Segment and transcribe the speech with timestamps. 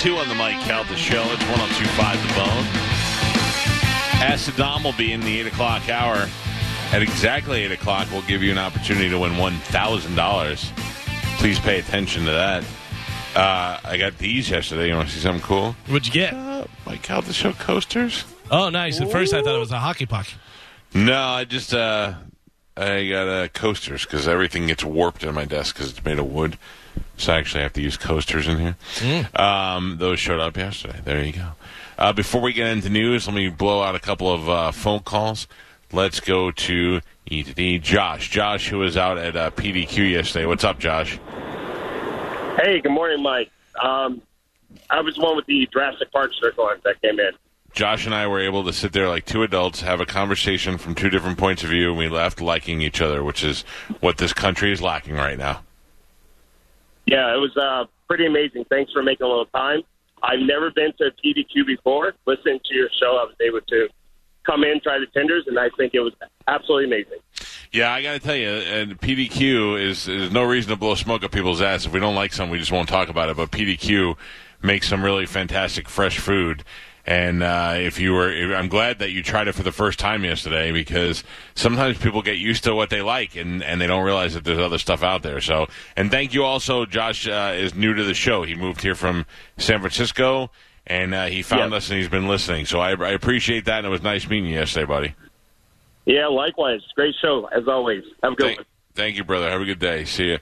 [0.00, 1.20] 2 on the Mike Calta Show.
[1.24, 2.64] It's 1025 The Bone.
[4.26, 6.26] Acid Dom will be in the 8 o'clock hour.
[6.90, 11.36] At exactly 8 o'clock, we'll give you an opportunity to win $1,000.
[11.38, 12.64] Please pay attention to that.
[13.36, 14.88] Uh, I got these yesterday.
[14.88, 15.72] You want to see something cool?
[15.88, 16.32] What'd you get?
[16.32, 18.24] Uh, Mike Calta Show coasters.
[18.50, 19.02] Oh, nice.
[19.02, 20.28] At first, I thought it was a hockey puck.
[20.94, 22.14] No, I just uh,
[22.74, 26.32] I got uh, coasters because everything gets warped in my desk because it's made of
[26.32, 26.56] wood.
[27.16, 29.28] So I actually have to use coasters in here.
[29.34, 31.00] Um, those showed up yesterday.
[31.04, 31.52] There you go.
[31.98, 35.00] Uh, before we get into news, let me blow out a couple of uh, phone
[35.00, 35.46] calls.
[35.92, 37.78] Let's go to E to D.
[37.78, 38.30] Josh.
[38.30, 40.46] Josh, who was out at uh, PDQ yesterday.
[40.46, 41.18] What's up, Josh?
[42.56, 43.50] Hey, good morning, Mike.
[43.82, 44.22] Um,
[44.88, 47.32] I was the one with the Jurassic Park circle that came in.
[47.72, 50.94] Josh and I were able to sit there like two adults, have a conversation from
[50.94, 53.62] two different points of view, and we left liking each other, which is
[54.00, 55.62] what this country is lacking right now.
[57.10, 58.66] Yeah, it was uh, pretty amazing.
[58.70, 59.82] Thanks for making a little time.
[60.22, 62.14] I've never been to PDQ before.
[62.24, 63.88] Listening to your show, I was able to
[64.46, 66.12] come in, try the tenders, and I think it was
[66.46, 67.18] absolutely amazing.
[67.72, 71.24] Yeah, I got to tell you, and PDQ is is no reason to blow smoke
[71.24, 71.84] up people's ass.
[71.84, 73.36] If we don't like something, we just won't talk about it.
[73.36, 74.16] But PDQ
[74.62, 76.62] makes some really fantastic fresh food.
[77.06, 80.22] And uh, if you were, I'm glad that you tried it for the first time
[80.22, 84.34] yesterday because sometimes people get used to what they like and, and they don't realize
[84.34, 85.40] that there's other stuff out there.
[85.40, 86.84] So, and thank you also.
[86.86, 88.42] Josh uh, is new to the show.
[88.42, 89.24] He moved here from
[89.56, 90.50] San Francisco
[90.86, 91.78] and uh, he found Yep.
[91.78, 92.66] us and he's been listening.
[92.66, 95.14] So I, I appreciate that and it was nice meeting you yesterday, buddy.
[96.04, 96.80] Yeah, likewise.
[96.94, 98.04] Great show, as always.
[98.22, 98.66] Have a good Thank, one.
[98.94, 99.50] thank you, brother.
[99.50, 100.04] Have a good day.
[100.04, 100.38] See you.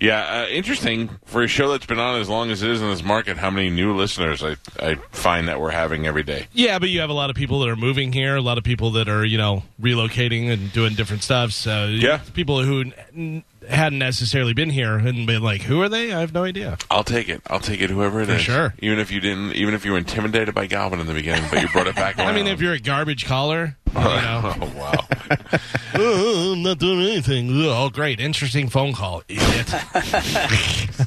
[0.00, 2.88] Yeah, uh, interesting for a show that's been on as long as it is in
[2.88, 3.36] this market.
[3.36, 6.46] How many new listeners I I find that we're having every day.
[6.54, 8.64] Yeah, but you have a lot of people that are moving here, a lot of
[8.64, 11.52] people that are, you know, relocating and doing different stuff.
[11.52, 12.20] So, Yeah.
[12.32, 16.12] people who n- hadn't necessarily been here and been like, who are they?
[16.12, 16.78] I have no idea.
[16.90, 17.42] I'll take it.
[17.48, 17.90] I'll take it.
[17.90, 18.74] Whoever it is, For sure.
[18.80, 21.62] Even if you didn't, even if you were intimidated by Galvin in the beginning, but
[21.62, 22.18] you brought it back.
[22.18, 25.06] I mean, if you're a garbage caller, you know, oh wow.
[25.94, 27.50] oh, I'm not doing anything.
[27.52, 28.20] Oh, great.
[28.20, 29.74] Interesting phone call, idiot.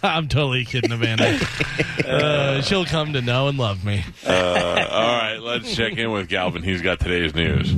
[0.04, 1.40] I'm totally kidding, Amanda.
[2.06, 4.04] Uh, she'll come to know and love me.
[4.26, 6.64] Uh, all right, let's check in with Galvin.
[6.64, 7.74] He's got today's news.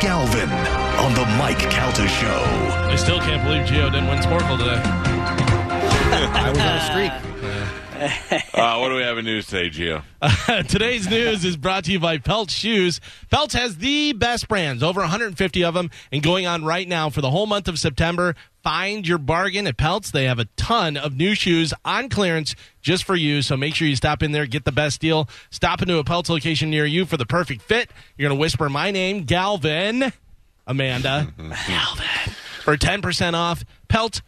[0.00, 0.48] Galvin
[0.98, 2.42] on the Mike Calta Show.
[2.88, 4.80] I still can't believe Gio didn't win Sporcle today.
[6.34, 7.37] I was on a streak.
[8.58, 10.02] Uh, what do we have in news today, Gio?
[10.68, 13.00] Today's news is brought to you by Pelt Shoes.
[13.30, 17.20] Pelt has the best brands, over 150 of them, and going on right now for
[17.20, 18.34] the whole month of September.
[18.64, 20.10] Find your bargain at Pelts.
[20.10, 23.42] They have a ton of new shoes on clearance just for you.
[23.42, 25.28] So make sure you stop in there, get the best deal.
[25.50, 27.90] Stop into a Pelts location near you for the perfect fit.
[28.16, 30.12] You're going to whisper my name, Galvin,
[30.66, 33.64] Amanda, Galvin, for 10% off.
[33.88, 34.20] Pelt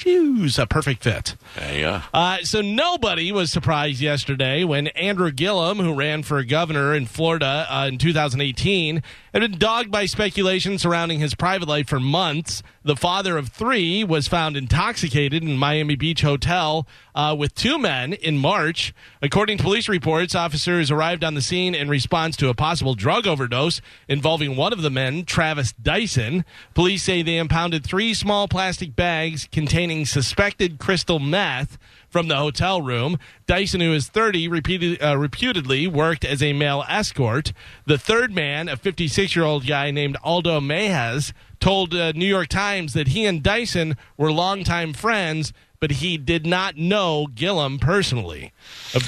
[0.00, 1.36] Shoes, a perfect fit.
[1.56, 2.00] Go.
[2.14, 7.66] Uh, so nobody was surprised yesterday when Andrew Gillum, who ran for governor in Florida
[7.68, 9.02] uh, in 2018,
[9.32, 12.62] had been dogged by speculation surrounding his private life for months.
[12.82, 18.12] The father of three was found intoxicated in Miami Beach hotel uh, with two men
[18.12, 18.94] in March.
[19.22, 23.26] According to police reports, officers arrived on the scene in response to a possible drug
[23.26, 26.44] overdose involving one of the men, Travis Dyson.
[26.74, 31.78] Police say they impounded three small plastic bags containing suspected crystal meth
[32.10, 33.18] from the hotel room.
[33.46, 37.52] Dyson, who is 30, repeated, uh, reputedly worked as a male escort.
[37.86, 42.48] The third man, a 56 year old guy named Aldo Mejias, told uh, New York
[42.48, 48.52] Times that he and Dyson were longtime friends, but he did not know Gillum personally.
[48.94, 49.00] Uh,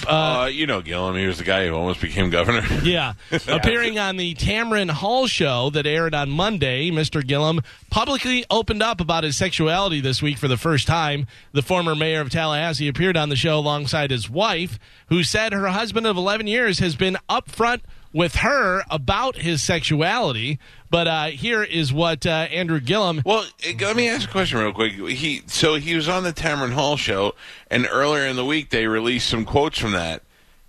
[0.43, 1.15] Uh, you know Gillum.
[1.17, 2.63] He was the guy who almost became governor.
[2.83, 3.13] yeah.
[3.47, 7.25] Appearing on the Tamron Hall show that aired on Monday, Mr.
[7.25, 7.61] Gillum
[7.91, 11.27] publicly opened up about his sexuality this week for the first time.
[11.53, 14.79] The former mayor of Tallahassee appeared on the show alongside his wife,
[15.09, 20.59] who said her husband of 11 years has been upfront with her about his sexuality.
[20.91, 23.23] But uh, here is what uh, Andrew Gillum.
[23.25, 23.47] Well,
[23.81, 24.93] let me ask a question real quick.
[24.93, 27.35] He so he was on the Tamron Hall show,
[27.71, 30.23] and earlier in the week they released some quotes from that.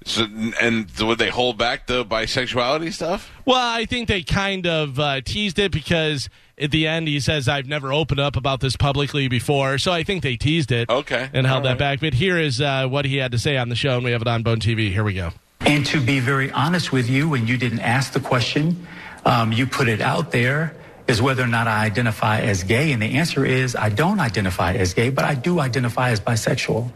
[0.05, 0.25] So,
[0.61, 3.31] and would they hold back the bisexuality stuff?
[3.45, 7.47] Well, I think they kind of uh, teased it because at the end he says,
[7.47, 9.77] I've never opened up about this publicly before.
[9.77, 10.89] So I think they teased it.
[10.89, 11.29] Okay.
[11.31, 12.01] And held All that back.
[12.01, 14.21] But here is uh, what he had to say on the show, and we have
[14.21, 14.91] it on Bone TV.
[14.91, 15.31] Here we go.
[15.65, 18.85] And to be very honest with you, when you didn't ask the question,
[19.25, 20.75] um, you put it out there
[21.07, 22.91] is whether or not I identify as gay.
[22.91, 26.91] And the answer is I don't identify as gay, but I do identify as bisexual.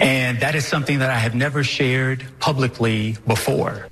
[0.00, 3.88] And that is something that I have never shared publicly before.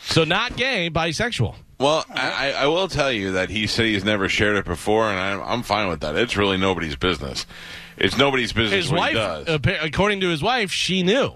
[0.00, 1.54] So not gay, bisexual.
[1.78, 5.18] Well, I, I will tell you that he said he's never shared it before, and
[5.18, 6.16] I'm, I'm fine with that.
[6.16, 7.46] It's really nobody's business.
[7.96, 9.84] It's nobody's business His what wife, he does.
[9.84, 11.34] according to his wife, she knew.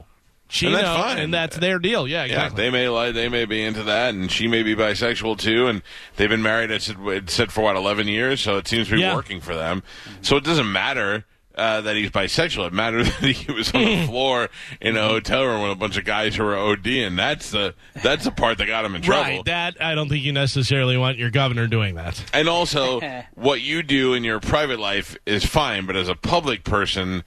[0.52, 1.19] She And knew, that's fine.
[1.19, 2.06] and that's their deal.
[2.06, 2.62] Yeah, yeah, exactly.
[2.64, 5.82] they may like they may be into that, and she may be bisexual too, and
[6.16, 6.70] they've been married.
[6.70, 9.14] It said, it said for what eleven years, so it seems to be Yeah.
[9.14, 9.82] working for them.
[10.20, 11.25] So it doesn't matter.
[11.54, 12.66] Uh, that he's bisexual.
[12.69, 14.49] It matters that he was on the floor
[14.81, 17.14] in a hotel room with a bunch of guys who were ODing.
[17.14, 19.22] That's the that's the part that got him in trouble.
[19.22, 19.44] Right.
[19.44, 22.25] That I don't think you necessarily want your governor doing that.
[22.32, 23.00] And also,
[23.34, 27.22] what you do in your private life is fine, but as a public person,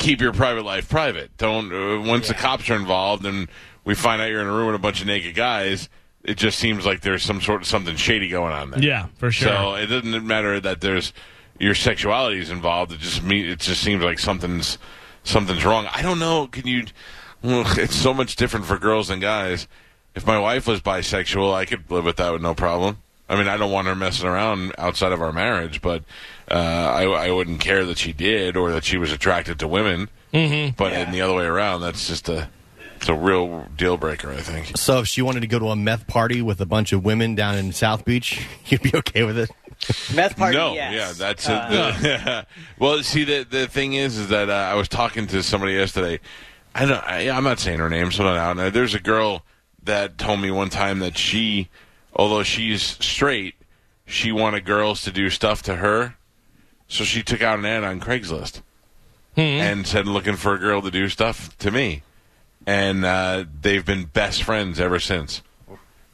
[0.00, 1.36] keep your private life private.
[1.36, 3.48] Don't uh, once the cops are involved and
[3.84, 5.88] we find out you're in a room with a bunch of naked guys.
[6.24, 8.82] It just seems like there's some sort of something shady going on there.
[8.82, 9.48] Yeah, for sure.
[9.48, 11.12] So it doesn't matter that there's
[11.58, 12.92] your sexuality is involved.
[12.92, 13.48] It just me.
[13.48, 14.78] It just seems like something's
[15.22, 15.86] something's wrong.
[15.94, 16.46] I don't know.
[16.48, 16.84] Can you?
[17.42, 19.66] It's so much different for girls than guys.
[20.14, 22.98] If my wife was bisexual, I could live with that with no problem.
[23.30, 26.02] I mean, I don't want her messing around outside of our marriage, but
[26.50, 30.08] uh, I, I wouldn't care that she did or that she was attracted to women.
[30.34, 30.74] Mm-hmm.
[30.76, 32.48] But in the other way around, that's just a
[32.96, 34.30] it's a real deal breaker.
[34.30, 34.76] I think.
[34.76, 37.34] So if she wanted to go to a meth party with a bunch of women
[37.34, 39.50] down in South Beach, you'd be okay with it?
[40.14, 40.92] Meth party, no, yes.
[40.92, 42.46] yeah, that's Uh, it.
[42.78, 46.20] well, see, the the thing is, is that uh, I was talking to somebody yesterday.
[46.74, 47.02] I don't.
[47.04, 48.56] I, I'm not saying her name, so I'm not out.
[48.56, 49.42] Now, There's a girl
[49.84, 51.68] that told me one time that she,
[52.14, 53.54] although she's straight,
[54.06, 56.16] she wanted girls to do stuff to her,
[56.88, 58.62] so she took out an ad on Craigslist
[59.36, 62.02] and said looking for a girl to do stuff to me,
[62.66, 65.42] and uh, they've been best friends ever since.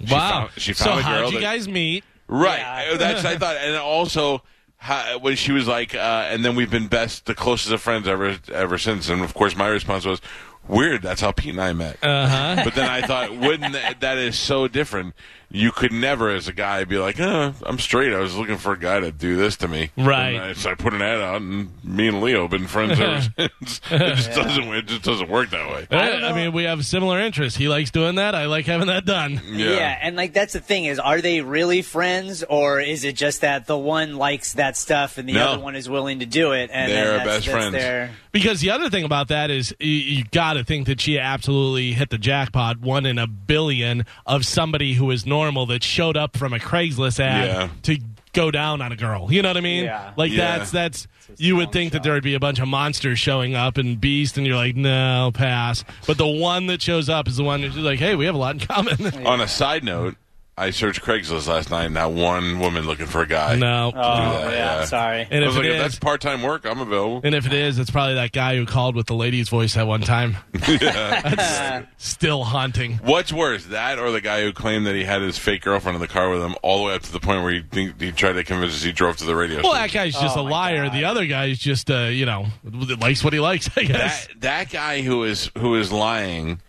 [0.05, 0.31] She wow.
[0.31, 2.05] found- she so found a how'd you that- guys meet?
[2.29, 2.59] Right.
[2.59, 2.93] Yeah.
[2.95, 4.43] Uh, That's I thought, and also
[4.79, 8.07] how, when she was like, uh, and then we've been best, the closest of friends
[8.09, 9.09] ever ever since.
[9.09, 10.21] And of course, my response was,
[10.67, 11.03] "Weird.
[11.03, 12.63] That's how Pete and I met." Uh-huh.
[12.65, 15.15] But then I thought, wouldn't that, that is so different?
[15.57, 18.13] You could never, as a guy, be like, oh, "I'm straight.
[18.13, 20.37] I was looking for a guy to do this to me." Right.
[20.37, 23.21] I, so I put an ad out, and me and Leo have been friends ever
[23.37, 23.81] since.
[23.91, 24.65] It just doesn't.
[24.75, 25.87] It just doesn't work that way.
[25.91, 27.59] I, I mean, we have similar interests.
[27.59, 28.35] He likes doing that.
[28.35, 29.41] I like having that done.
[29.47, 29.99] Yeah.
[30.03, 33.67] and like that's the thing is, are they really friends, or is it just that
[33.67, 35.47] the one likes that stuff and the No.
[35.53, 36.69] other one is willing to do it?
[36.73, 37.73] And They're that's, best that's friends.
[37.73, 41.19] Their, Because the other thing about that is you, you got to think that she
[41.19, 46.17] absolutely hit the jackpot, one in a billion of somebody who is normal that showed
[46.17, 47.69] up from a Craigslist ad Yeah.
[47.85, 47.99] to
[48.33, 49.33] go down on a girl.
[49.33, 49.85] You know what I mean?
[49.85, 50.13] Yeah.
[50.17, 50.59] Like Yeah.
[50.59, 51.07] that's that's
[51.39, 54.37] you would think that there would be a bunch of monsters showing up and beast,
[54.39, 55.85] and you're like, no, pass.
[56.07, 58.39] But the one that shows up is the one who's like, hey, we have a
[58.39, 59.27] lot in common.
[59.27, 60.15] On a side note,
[60.59, 61.91] I searched Craigslist last night.
[61.93, 63.57] Not one woman looking for a guy.
[63.57, 63.93] no.
[63.95, 64.85] oh that, yeah, yeah.
[64.87, 65.27] sorry.
[65.31, 67.21] And I if was like, it if is, that's part time work, I'm available.
[67.25, 69.87] and if it is, it's probably that guy who called with the lady's voice at
[69.87, 70.37] one time.
[70.55, 72.95] That's still haunting.
[73.05, 76.01] What's worse, that or the guy who claimed that he had his fake girlfriend in
[76.01, 78.13] the car with him all the way up to the point where he think, he
[78.13, 80.05] tried to convince us he drove to the radio Well, that station?
[80.07, 80.85] guy's just Oh, a my liar.
[80.87, 80.95] God.
[80.95, 82.47] The other guy's just, uh, you know,
[82.99, 83.69] likes what he likes.
[83.77, 84.27] I guess.
[84.29, 86.61] That, that guy who is who is lying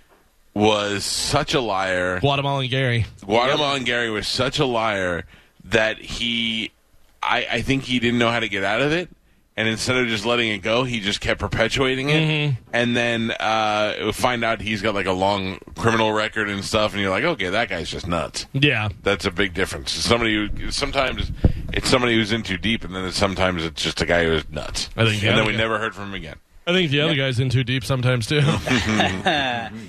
[0.57, 2.19] was such a liar.
[2.19, 3.05] Guatemalan Gary.
[3.23, 5.25] Guatemalan Gary was such a liar
[5.65, 6.71] that he,
[7.21, 9.09] I, I think he didn't know how to get out of it.
[9.55, 12.21] And instead of just letting it go, he just kept perpetuating it.
[12.21, 12.61] Mm-hmm.
[12.73, 16.93] And then uh, find out he's got like a long criminal record and stuff.
[16.93, 18.45] And you're like, okay, that guy's just nuts.
[18.53, 18.89] Yeah.
[19.01, 19.91] That's a big difference.
[19.91, 21.31] Somebody who sometimes
[21.73, 24.33] it's somebody who's in too deep, and then it's, sometimes it's just a guy who
[24.33, 24.89] is nuts.
[24.95, 26.37] I think and other then we never heard from him again.
[26.67, 28.41] I think the other guy's in too deep sometimes too.
[28.41, 28.47] he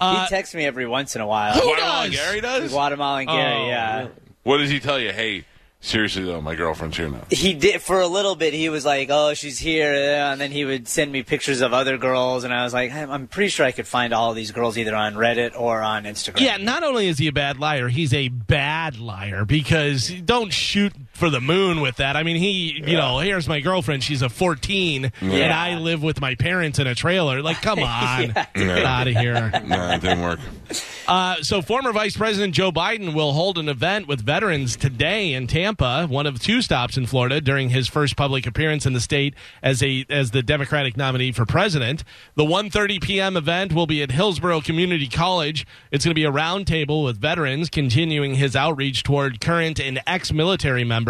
[0.00, 1.60] uh, texts me every once in a while.
[1.60, 2.20] Guatemalan does?
[2.20, 2.70] Gary does.
[2.70, 4.08] Guatemalan Gary, Oh, yeah.
[4.44, 5.10] What does he tell you?
[5.12, 5.44] Hey,
[5.80, 7.24] seriously though, my girlfriend's here now.
[7.30, 8.54] He did for a little bit.
[8.54, 11.98] He was like, "Oh, she's here," and then he would send me pictures of other
[11.98, 14.52] girls, and I was like, "I'm I'm pretty sure I could find all of these
[14.52, 16.56] girls either on Reddit or on Instagram." yeah.
[16.58, 21.30] Not only is he a bad liar, he's a bad liar because don't shoot for
[21.30, 22.16] the moon with that.
[22.16, 24.02] I mean, he, you know, here's my girlfriend.
[24.04, 25.58] She's a 14, and Yeah.
[25.60, 27.42] I live with my parents in a trailer.
[27.42, 29.50] Like, come on, get out of here.
[29.66, 30.40] No, it didn't work.
[31.06, 35.46] Uh, so, former Vice President Joe Biden will hold an event with veterans today in
[35.46, 39.34] Tampa, one of two stops in Florida during his first public appearance in the state
[39.62, 42.04] as a as the Democratic nominee for president.
[42.34, 43.36] The 1:30 p.m.
[43.36, 45.66] event will be at Hillsborough Community College.
[45.90, 50.84] It's going to be a roundtable with veterans, continuing his outreach toward current and ex-military
[50.84, 51.07] members.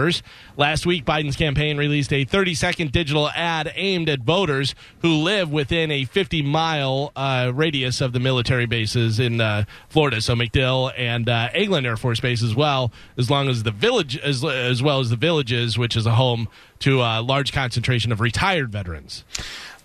[0.57, 5.91] Last week, Biden's campaign released a 30-second digital ad aimed at voters who live within
[5.91, 11.49] a 50-mile uh, radius of the military bases in uh, Florida, so MacDill and uh,
[11.55, 15.11] Eglin Air Force Base as well, as long as the village, as, as well as
[15.11, 16.49] the villages, which is a home
[16.81, 19.25] to a large concentration of retired veterans.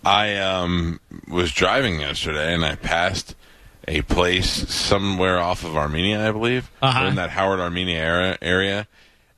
[0.06, 3.36] I um, was driving yesterday and I passed
[3.88, 7.06] a place somewhere off of Armenia, I believe, Uh-huh.
[7.06, 8.38] in that Howard Armenia area.
[8.42, 8.88] area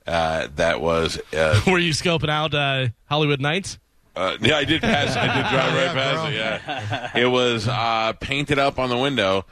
[0.06, 3.78] uh, that was uh, Were you scoping out uh, Hollywood Nights?
[4.14, 5.14] Uh, yeah, I did pass.
[5.14, 6.36] I did drive right past it.
[6.36, 9.44] Yeah, it was uh, painted up on the window,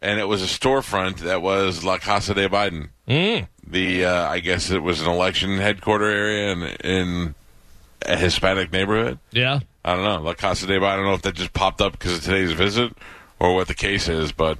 [0.00, 2.90] and it was a storefront that was La Casa de Biden.
[3.08, 3.48] Mm.
[3.66, 7.34] The uh, I guess it was an election headquarter area in in
[8.06, 9.18] a Hispanic neighborhood.
[9.30, 9.60] Yeah.
[9.84, 10.84] I don't know La Casa de Biden.
[10.84, 12.92] I don't know if that just popped up because of today's visit
[13.40, 14.58] or what the case is, but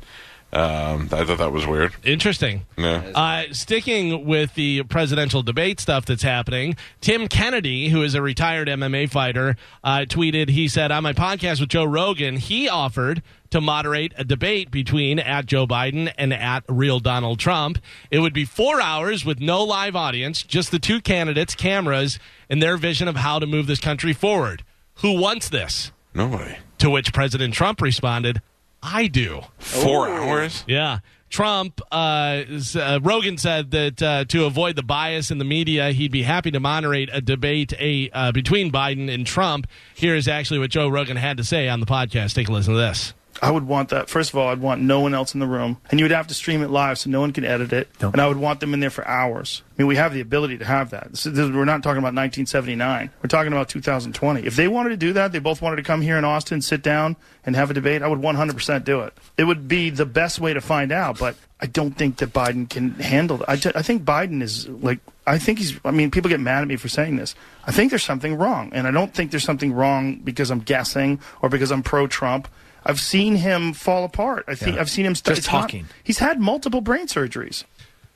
[0.53, 1.95] um, I thought that was weird.
[2.05, 2.67] Interesting.
[2.77, 3.11] Yeah.
[3.15, 8.69] Uh, sticking with the presidential debate stuff that's happening, Tim Kennedy, who is a retired
[8.69, 13.63] MMA fighter, uh, tweeted, he said, on my podcast with Joe Rogan, he offered to
[13.63, 17.79] moderate a debate between at Joe Biden and at real Donald Trump.
[18.11, 22.19] It would be four hours with no live audience, just the two candidates, cameras,
[22.51, 24.65] and their vision of how to move this country forward.
[24.97, 25.93] Who wants this?
[26.15, 26.57] Nobody.
[26.79, 28.43] To which President Trump responded,
[28.83, 29.43] I do.
[29.59, 30.65] Four hours.
[30.67, 31.01] Yeah.
[31.31, 32.43] Trump, uh,
[32.77, 36.51] uh, Rogan said that uh, to avoid the bias in the media, he'd be happy
[36.51, 39.67] to moderate a debate a, uh, between Biden and Trump.
[39.95, 42.35] Here is actually what Joe Rogan had to say on the podcast.
[42.35, 43.15] Take a listen to this.
[43.43, 44.09] I would want that.
[44.09, 46.29] First of all, I'd want no one else in the room, and you would have
[46.29, 47.89] to stream it live so no one can edit it.
[48.01, 49.63] And I would want them in there for hours.
[49.67, 51.11] I mean, we have the ability to have that.
[51.11, 53.11] This is, this, we're not talking about 1979.
[53.21, 54.47] We're talking about 2020.
[54.47, 56.83] If they wanted to do that, they both wanted to come here in Austin, sit
[56.83, 58.03] down, and have a debate.
[58.03, 59.13] I would 100% do it.
[59.37, 61.19] It would be the best way to find out.
[61.19, 63.75] But I don't think that Biden can handle that.
[63.77, 65.01] I, think Biden is like.
[65.27, 65.81] I think he's.
[65.85, 67.35] I mean, people get mad at me for saying this.
[67.67, 71.21] I think there's something wrong, and I don't think there's something wrong because I'm guessing
[71.41, 72.49] or because I'm pro-Trump.
[72.85, 74.45] I've seen him fall apart.
[74.49, 74.81] I think Yeah.
[74.83, 75.87] I've seen him st- Just it's not- talking.
[76.03, 77.65] he's had multiple brain surgeries.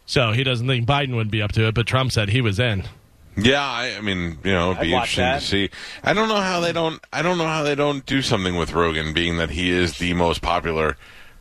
[0.06, 2.58] So he doesn't think Biden would be up to it, but Trump said he was
[2.60, 2.84] in.
[3.36, 5.40] Yeah, I, I mean, you know, it'd be I'd interesting that.
[5.40, 5.70] to see.
[6.02, 7.02] I don't know how they don't.
[7.12, 10.14] I don't know how they don't do something with Rogan, being that he is the
[10.14, 10.96] most popular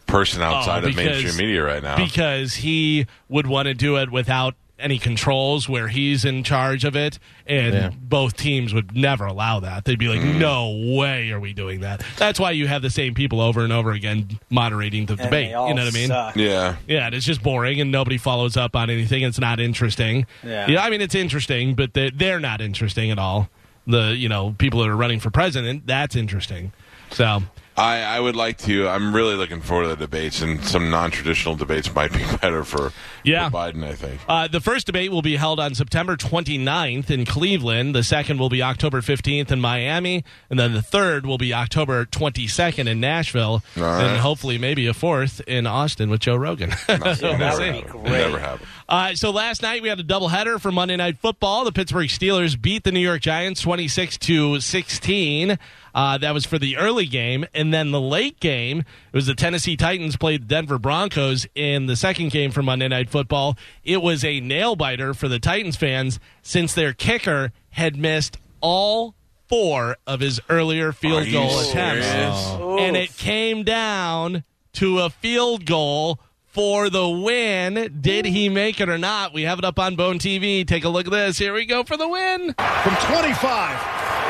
[0.07, 1.95] person oh, outside Oh, of mainstream media right now.
[1.95, 6.95] Because he would want to do it without any controls where he's in charge of
[6.97, 7.17] it,
[7.47, 7.89] and Yeah.
[7.97, 9.85] both teams would never allow that.
[9.85, 10.35] They'd be like, Mm.
[10.37, 13.71] "No way are we doing that." That's why you have the same people over and
[13.71, 15.47] over again moderating the And debate.
[15.47, 16.07] You know what I mean?
[16.07, 16.35] suck.
[16.35, 19.23] yeah, Yeah, and it's just boring, and nobody follows up on anything.
[19.23, 20.25] It's not interesting.
[20.45, 20.81] Yeah.
[20.81, 23.49] I mean it's interesting, but they're, they're not interesting at all.
[23.87, 26.73] The you know people that are running for president, that's interesting.
[27.11, 27.41] So
[27.77, 28.87] I, I would like to.
[28.87, 32.93] I'm really looking forward to the debates, and some non-traditional debates might be better for,
[33.25, 33.49] Yeah.
[33.49, 33.83] for Biden.
[33.83, 34.21] I think.
[34.29, 37.93] Uh, the first debate will be held on September 29th in Cleveland.
[37.93, 40.23] The second will be October 15th in Miami.
[40.49, 43.61] And then the third will be October 22nd in Nashville.
[43.75, 44.03] All right.
[44.05, 46.71] And hopefully, maybe a fourth in Austin with Joe Rogan.
[46.87, 47.89] It that never would be happened.
[47.91, 48.05] great.
[48.05, 48.67] It never happened.
[48.87, 51.65] Uh, so last night we had a doubleheader for Monday Night Football.
[51.65, 55.57] The Pittsburgh Steelers beat the New York Giants 26 to 16.
[55.95, 59.33] Uh, that was for the early game, and then the late game it was the
[59.33, 63.57] Tennessee Titans played the Denver Broncos in the second game for Monday Night Football.
[63.85, 69.15] It was a nail biter for the Titans fans since their kicker had missed all
[69.47, 72.45] four of his earlier field you goal attempts serious?
[72.79, 77.99] and it came down to a field goal for the win.
[78.01, 79.33] Did he make it or not?
[79.33, 80.67] We have it up on Bone TV.
[80.67, 81.37] Take a look at this.
[81.37, 82.53] Here we go for the win.
[82.53, 84.24] from 25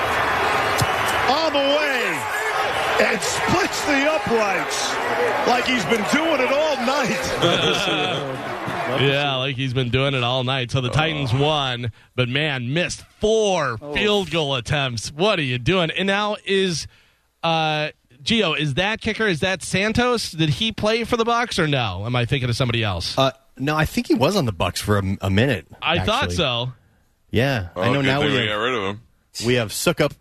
[1.30, 2.22] on the way
[3.08, 4.96] and splits the uprights
[5.48, 8.42] like he's been doing it all night.
[8.86, 10.70] Yeah, like he's been doing it all night.
[10.72, 15.12] So the Titans won, but man, missed four field goal attempts.
[15.12, 15.90] What are you doing?
[15.92, 16.86] And now is
[17.44, 17.90] uh
[18.24, 19.28] Gio, is that kicker?
[19.28, 20.32] Is that Santos?
[20.32, 22.04] Did he play for the Bucks or no?
[22.06, 23.18] Am I thinking of somebody else?
[23.18, 25.66] Uh, no, I think he was on the Bucks for a, a minute.
[25.82, 26.72] I thought so.
[27.32, 29.02] Yeah, Oh, I know good now thing we we got have, rid of him.
[29.46, 30.12] we have Succop,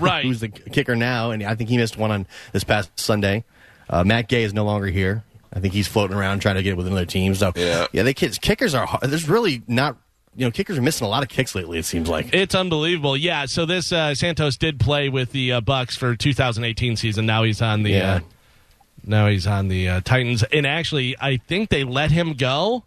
[0.00, 0.24] Right.
[0.24, 3.44] who's the kicker now, and I think he missed one on this past Sunday.
[3.88, 5.24] Uh, Matt Gay is no longer here.
[5.52, 7.34] I think he's floating around trying to get with another team.
[7.34, 7.86] So Yeah.
[7.92, 8.98] yeah, they kids kickers are.
[9.02, 9.96] There's really not.
[10.36, 11.78] You know, kickers are missing a lot of kicks lately.
[11.78, 12.34] It seems like.
[12.34, 13.16] It's unbelievable.
[13.16, 13.46] Yeah.
[13.46, 17.24] So this uh, Santos did play with the uh, Bucks for 2018 season.
[17.24, 17.90] Now he's on the.
[17.92, 18.14] Yeah.
[18.14, 18.20] Uh,
[19.06, 22.84] now he's on the uh, Titans, and actually, I think they let him go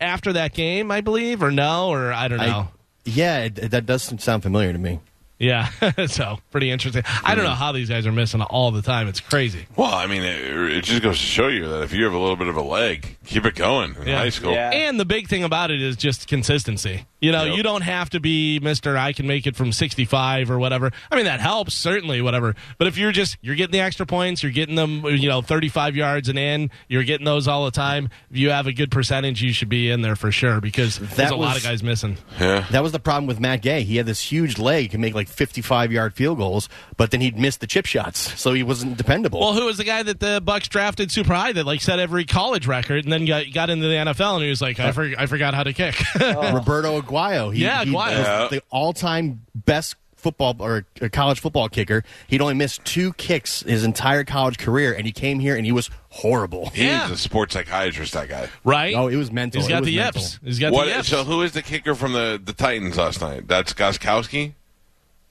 [0.00, 0.90] after that game.
[0.90, 2.44] I believe, or no, or I don't know.
[2.44, 2.68] I,
[3.06, 5.00] yeah, it, it- that does sound familiar to me.
[5.44, 6.06] Yeah.
[6.06, 7.02] so pretty interesting.
[7.24, 9.08] I don't know how these guys are missing all the time.
[9.08, 9.66] It's crazy.
[9.76, 10.40] Well, I mean, it,
[10.72, 12.62] it just goes to show you that if you have a little bit of a
[12.62, 14.18] leg, keep it going in Yeah.
[14.18, 14.52] high school.
[14.52, 14.70] Yeah.
[14.70, 17.06] And the big thing about it is just consistency.
[17.24, 17.56] You know, Yep.
[17.56, 18.98] you don't have to be Mister.
[18.98, 20.92] I can make it from sixty-five or whatever.
[21.10, 22.54] I mean, that helps certainly, whatever.
[22.78, 25.96] But if you're just you're getting the extra points, you're getting them, you know, thirty-five
[25.96, 28.10] yards and in, you're getting those all the time.
[28.30, 31.16] If you have a good percentage, you should be in there for sure because there's
[31.16, 32.18] That a lot of guys missing.
[32.38, 32.66] Yeah.
[32.70, 33.82] That was the problem with Matt Gay.
[33.84, 37.38] He had this huge leg, can make like 55 yard field goals, but then he'd
[37.38, 39.40] miss the chip shots, so he wasn't dependable.
[39.40, 42.24] Well, who was the guy that the Bucks drafted super high that like set every
[42.26, 44.92] college record and then got got into the NFL and he was like, I, uh,
[44.92, 45.94] for, I forgot how to kick.
[46.20, 47.54] Roberto Aguayo.
[47.54, 47.94] He, Yeah, Aguayo.
[48.18, 48.48] was Yeah.
[48.50, 52.02] the all time best football or uh, college football kicker.
[52.26, 55.72] He'd only missed two kicks his entire college career, and he came here and he
[55.72, 56.70] was horrible.
[56.70, 57.04] He Yeah.
[57.06, 58.48] is a sports psychiatrist, that guy.
[58.64, 58.94] right?
[58.96, 59.60] Oh, it was mental.
[59.60, 60.38] He's got the yips.
[60.42, 61.08] He's got What, the yips.
[61.08, 63.46] so who is the kicker from the, the Titans last night?
[63.48, 64.52] That's Gostkowski?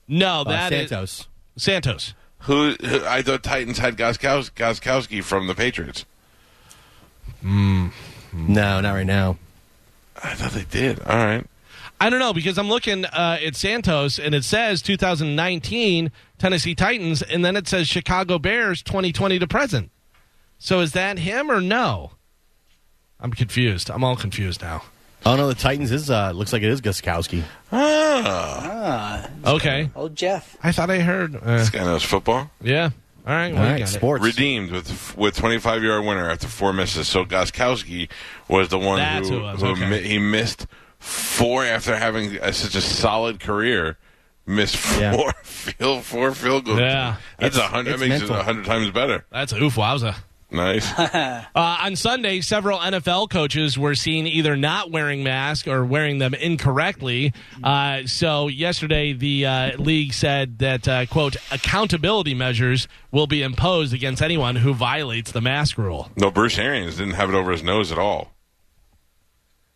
[0.07, 1.27] no, Uh, that is Santos.
[1.57, 2.13] Santos.
[2.41, 6.05] Who, who I thought Titans had Goskaus, Gostkowski from the Patriots.
[7.41, 7.89] No,
[8.33, 9.37] not right now.
[10.23, 10.99] I thought they did.
[11.01, 11.45] All right.
[12.05, 17.21] I don't know because I'm looking uh, at Santos and it says 2019 Tennessee Titans
[17.21, 19.89] and then it says Chicago Bears 2020 to present.
[20.59, 22.11] So is that him or no?
[23.19, 23.89] I'm confused.
[23.89, 24.83] I'm all confused now.
[25.25, 27.43] Oh no, the Titans is uh, looks like it is Gostkowski.
[27.71, 29.89] Ah, Okay.
[29.95, 30.57] Old Jeff.
[30.61, 31.35] I thought I heard.
[31.35, 32.49] Uh, this guy knows football.
[32.61, 32.89] yeah.
[33.25, 33.47] All right.
[33.51, 33.91] All Well, we right, got it.
[33.91, 34.23] sports.
[34.23, 37.07] Redeemed with with 25 yard winner after four misses.
[37.07, 38.09] So Gostkowski
[38.49, 39.89] was the one That's who, who was, who okay.
[39.89, 40.67] mi- he missed
[41.03, 43.97] four after having a, such a solid career.
[44.45, 45.31] Missed four Yeah.
[45.43, 46.79] field four field goals.
[46.79, 47.15] Yeah.
[47.39, 47.93] that's a hundred.
[47.93, 48.35] That makes mental.
[48.35, 49.25] it a hundred times better.
[49.31, 50.15] That's a oof wowza.
[50.51, 50.91] Nice.
[51.55, 56.33] Uh, on Sunday, several NFL coaches were seen either not wearing masks or wearing them
[56.33, 57.31] incorrectly.
[57.63, 63.93] Uh, so yesterday, the uh, league said that uh, quote accountability measures will be imposed
[63.93, 66.09] against anyone who violates the mask rule.
[66.17, 68.32] no, Bruce Arians didn't have it over his nose at all.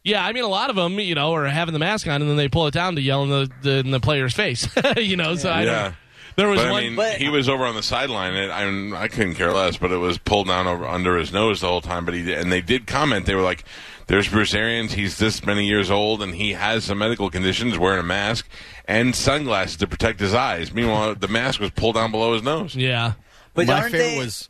[0.07, 2.29] Yeah, I mean, a lot of them, you know, are having the mask on and
[2.29, 4.67] then they pull it down to yell in the, the, in the player's face.
[4.97, 5.83] you know, so I Yeah.
[5.83, 5.95] don't.
[6.37, 6.83] There was But I one.
[6.83, 9.77] mean, but- he was over on the sideline, and I, I couldn't care less.
[9.77, 12.05] But it was pulled down over under his nose the whole time.
[12.05, 13.25] But he and they did comment.
[13.25, 13.63] They were like,
[14.05, 14.93] "There's Bruce Arians.
[14.93, 17.79] He's this many years old, and he has some medical conditions.
[17.79, 18.47] Wearing a mask
[18.87, 20.71] and sunglasses to protect his eyes.
[20.71, 22.75] Meanwhile, the mask was pulled down below his nose.
[22.75, 23.13] yeah.
[23.55, 24.17] But My aren't favorite they?
[24.19, 24.47] was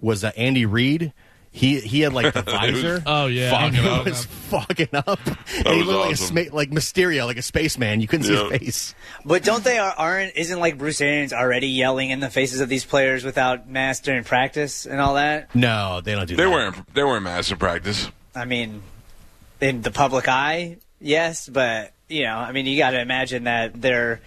[0.00, 1.12] was uh, Andy Reid.
[1.56, 3.00] He he had like the visor.
[3.06, 3.50] Oh, yeah.
[3.52, 4.04] Fucking he up.
[4.06, 5.20] was fucking up.
[5.24, 6.34] And he was looked awesome.
[6.34, 8.00] like a sma- like Mysterio, like a spaceman.
[8.00, 8.94] You couldn't see his face.
[9.24, 10.34] But don't they are, aren't?
[10.36, 14.24] Isn't like Bruce Arians already yelling in the faces of these players without masks during
[14.24, 15.54] practice and all that?
[15.54, 16.50] No, they don't do They that.
[16.50, 16.92] weren't.
[16.94, 18.10] They weren't masks in practice.
[18.34, 18.82] I mean,
[19.60, 23.80] in the public eye, yes, but you know, I mean, you got to imagine that
[23.80, 24.20] there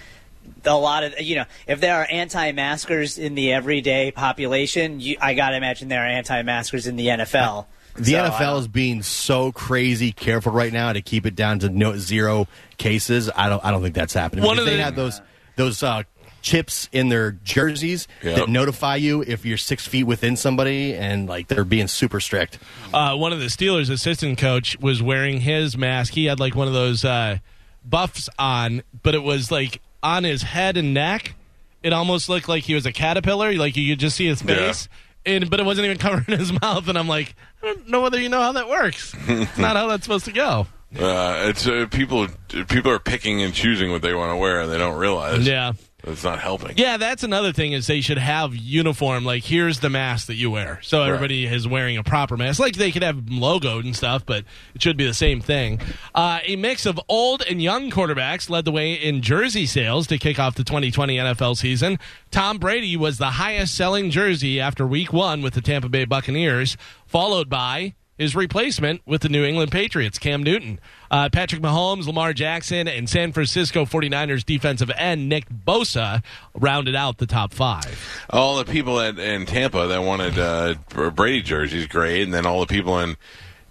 [0.66, 5.34] a lot of you know, if there are anti-maskers in the everyday population, you, I
[5.34, 7.66] got to imagine there are anti-maskers in the NFL.
[7.96, 11.70] The So, NFL is being so crazy careful right now to keep it down to
[11.70, 13.30] no, zero cases.
[13.36, 13.64] I don't.
[13.66, 14.46] I don't think that's happening.
[14.46, 15.20] One of they the- had those
[15.56, 16.04] those uh,
[16.44, 18.36] chips in their jerseys Yep.
[18.36, 22.60] that notify you if you're six feet within somebody, and like they're being super strict.
[22.94, 26.14] uh, one of the Steelers' assistant coach was wearing his mask.
[26.14, 27.40] He had like one of those uh,
[27.84, 31.36] buffs on, but it was like on his head and neck.
[31.84, 33.54] It almost looked like he was a caterpillar.
[33.54, 34.90] Like you could just see his face,
[35.26, 36.88] and but it wasn't even covering his mouth.
[36.88, 39.14] And I'm like, I don't know whether you know how that works.
[39.28, 40.68] it's not how that's supposed to go.
[40.98, 42.28] Uh, it's uh, people.
[42.48, 45.46] People are picking and choosing what they want to wear, and they don't realize.
[45.46, 45.74] Yeah.
[46.04, 46.78] It's not helping.
[46.78, 49.26] Yeah, that's another thing is they should have uniform.
[49.26, 52.60] Like, here's the mask that you wear, so everybody is wearing a proper mask.
[52.60, 54.44] Like they could have logoed and stuff, but
[54.76, 55.82] it should be the same thing.
[56.14, 60.18] Uh, a mix of old and young quarterbacks led the way in jersey sales to
[60.20, 61.98] kick off the 2020 NFL season.
[62.30, 67.50] Tom Brady was the highest-selling jersey after Week One with the Tampa Bay Buccaneers, followed
[67.50, 70.80] by his replacement with the New England Patriots, Cam Newton.
[71.10, 77.18] Uh, Patrick Mahomes, Lamar Jackson, and San Francisco 49ers defensive end Nick Bosa rounded out
[77.18, 78.26] the top five.
[78.30, 80.76] all the people at, in Tampa that wanted uh,
[81.12, 83.16] Brady jerseys, great, and then all the people in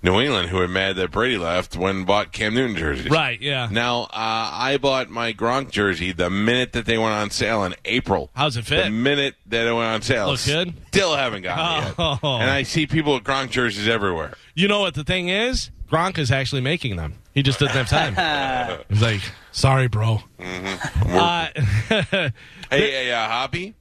[0.02, 3.10] New England who were mad that Brady left went and bought Cam Newton jerseys.
[3.10, 3.68] Right, yeah.
[3.70, 7.74] Now, uh, I bought my Gronk jersey the minute that they went on sale in
[7.84, 8.30] April.
[8.34, 8.84] How's it fit?
[8.84, 10.28] The minute that it went on sale.
[10.28, 10.74] Look good?
[10.88, 11.94] Still haven't gotten it yet.
[12.22, 12.36] Oh.
[12.36, 14.34] And I see people with Gronk jerseys everywhere.
[14.54, 15.70] You know what the thing is?
[15.90, 17.14] Gronk is actually making them.
[17.32, 18.80] He just doesn't have time.
[18.88, 19.20] He's like,
[19.52, 20.20] sorry, bro.
[20.38, 21.48] Uh,
[22.68, 23.74] Hey, hey, uh, Hoppy,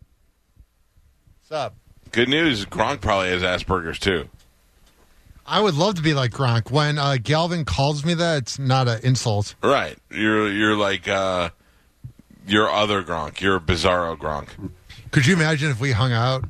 [1.42, 1.76] What's up?
[2.12, 2.66] good news.
[2.66, 4.30] Gronk probably has Asperger's too.
[5.48, 6.72] I would love to be like Gronk.
[6.72, 9.56] When uh, Galvin calls me that, it's not an insult.
[9.62, 9.98] Right.
[10.10, 11.50] You're you're like uh,
[12.48, 13.42] your other Gronk.
[13.42, 14.48] You're Bizarro Gronk.
[15.12, 16.46] Could you imagine if we hung out?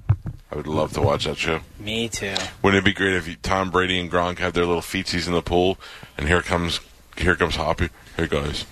[0.51, 1.59] I would love to watch that show.
[1.79, 2.35] Me too.
[2.61, 5.33] Wouldn't it be great if you, Tom Brady and Gronk had their little feetsies in
[5.33, 5.77] the pool,
[6.17, 6.79] and here comes
[7.17, 7.89] here comes Hoppy.
[8.15, 8.65] Here goes.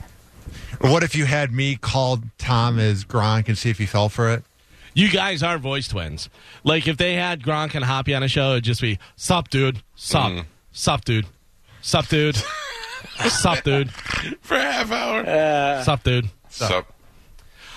[0.80, 4.30] What if you had me call Tom as Gronk and see if he fell for
[4.30, 4.44] it?
[4.94, 6.30] You guys are voice twins.
[6.64, 9.82] Like if they had Gronk and Hoppy on a show, it'd just be "Sup, dude?
[9.96, 10.32] Sup?
[10.32, 10.46] Mm.
[10.72, 11.26] Sup, dude?
[11.82, 12.36] Sup, dude?
[13.28, 13.92] Sup, dude?
[14.42, 15.84] For a half hour.
[15.84, 16.88] Sup, dude?" Sup.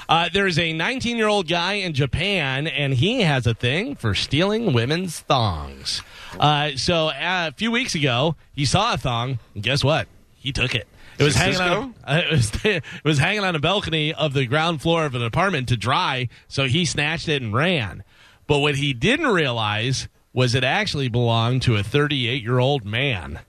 [0.09, 3.97] Uh, there is a 19 year old guy in Japan, and he has a thing
[3.97, 6.03] for stealing women's thongs.
[6.39, 10.07] Uh, so uh, a few weeks ago, he saw a thong, and guess what?
[10.37, 10.87] He took it.
[11.19, 11.95] It was hanging on.
[12.05, 15.23] Uh, it, was, it was hanging on a balcony of the ground floor of an
[15.23, 16.29] apartment to dry.
[16.49, 18.05] So he snatched it and ran.
[18.47, 23.41] But what he didn't realize was it actually belonged to a 38 year old man.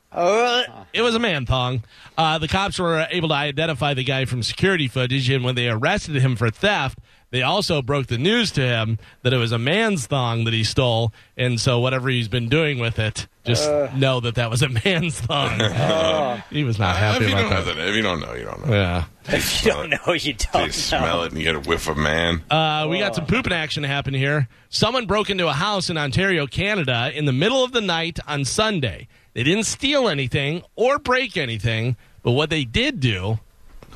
[0.93, 1.83] It was a man thong.
[2.17, 5.67] Uh, the cops were able to identify the guy from security footage, and when they
[5.67, 6.97] arrested him for theft,
[7.29, 10.63] they also broke the news to him that it was a man's thong that he
[10.63, 14.69] stole, and so whatever he's been doing with it, just know that that was a
[14.85, 15.59] man's thong.
[16.49, 17.75] he was not if happy you about don't that.
[17.75, 18.73] that, if you don't know, you don't know.
[18.73, 19.03] Yeah.
[19.29, 20.71] If you don't know, you don't You know.
[20.71, 22.43] smell it and you get a whiff of man.
[22.49, 24.47] Uh, we got some pooping action happening here.
[24.69, 28.45] Someone broke into a house in Ontario, Canada, in the middle of the night on
[28.45, 29.07] Sunday.
[29.33, 33.39] They didn't steal anything or break anything, but what they did do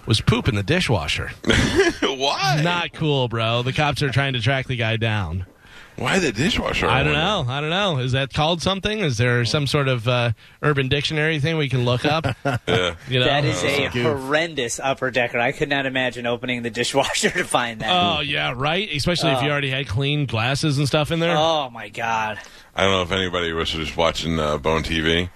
[0.06, 1.32] was poop in the dishwasher.
[2.02, 2.62] Why?
[2.64, 3.62] Not cool, bro.
[3.62, 5.46] The cops are trying to track the guy down.
[5.98, 6.88] Why the dishwasher?
[6.88, 7.46] I don't know.
[7.48, 8.00] I don't know.
[8.00, 9.00] Is that called something?
[9.00, 10.32] Is there some sort of uh,
[10.64, 12.26] urban dictionary thing we can look up?
[12.68, 12.96] Yeah.
[13.10, 13.26] You know?
[13.26, 15.40] That is a horrendous upper decker.
[15.40, 17.90] I could not imagine opening the dishwasher to find that.
[17.92, 18.90] Oh yeah, right.
[18.92, 21.36] Especially if you already had clean glasses and stuff in there.
[21.38, 22.40] Oh my god.
[22.76, 25.30] I don't know if anybody was just watching uh, Bone TV,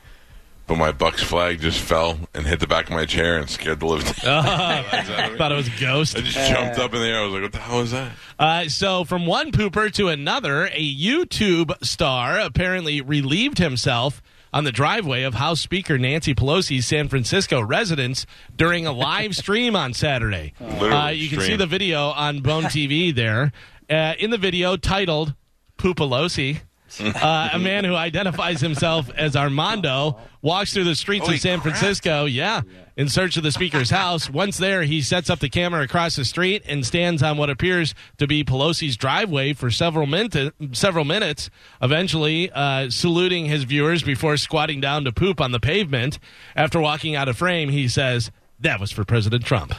[0.67, 3.80] but my Bucks flag just fell and hit the back of my chair and scared
[3.80, 4.06] the living.
[4.13, 6.17] Thought it was a ghost.
[6.17, 7.19] I just jumped up in the air.
[7.19, 10.65] I was like, "What the hell is that?" Uh, so, from one pooper to another,
[10.65, 14.21] a YouTube star apparently relieved himself
[14.56, 18.25] on the driveway of House Speaker Nancy Pelosi's San Francisco residence
[18.56, 20.54] during a live stream on Saturday.
[20.62, 23.51] Uh, you can see the video on Bone TV there.
[23.89, 25.36] Uh, in the video titled
[25.78, 26.62] Poopalosi,
[27.15, 31.60] uh, a man who identifies himself as Armando walks through the streets Holy of San
[31.60, 31.75] crap.
[31.75, 32.62] Francisco, yeah,
[32.95, 34.29] in search of the speaker's house.
[34.29, 37.93] Once there, he sets up the camera across the street and stands on what appears
[38.17, 41.49] to be Pelosi's driveway for several, min- several minutes,
[41.81, 46.19] eventually uh, saluting his viewers before squatting down to poop on the pavement.
[46.55, 49.73] After walking out of frame, he says, That was for President Trump.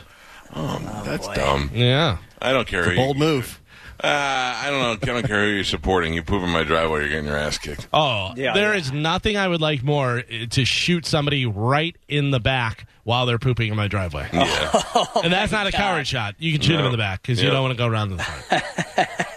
[0.55, 1.71] Oh, That's dumb.
[1.75, 2.19] Yeah.
[2.41, 2.85] I don't care.
[2.85, 3.61] who you- Bold move.
[4.03, 4.91] Uh, I don't know.
[4.93, 6.13] I don't care who you're supporting.
[6.15, 7.89] You poop in my driveway, you're getting your ass kicked.
[7.93, 8.81] Oh, Yeah, there yeah.
[8.81, 13.25] is nothing I would like more uh, to shoot somebody right in the back while
[13.27, 14.29] they're pooping in my driveway.
[14.33, 14.83] Yeah.
[15.25, 16.35] and that's not a coward shot.
[16.39, 18.17] You can shoot them in the back because you don't want to go around to
[18.17, 18.65] the front.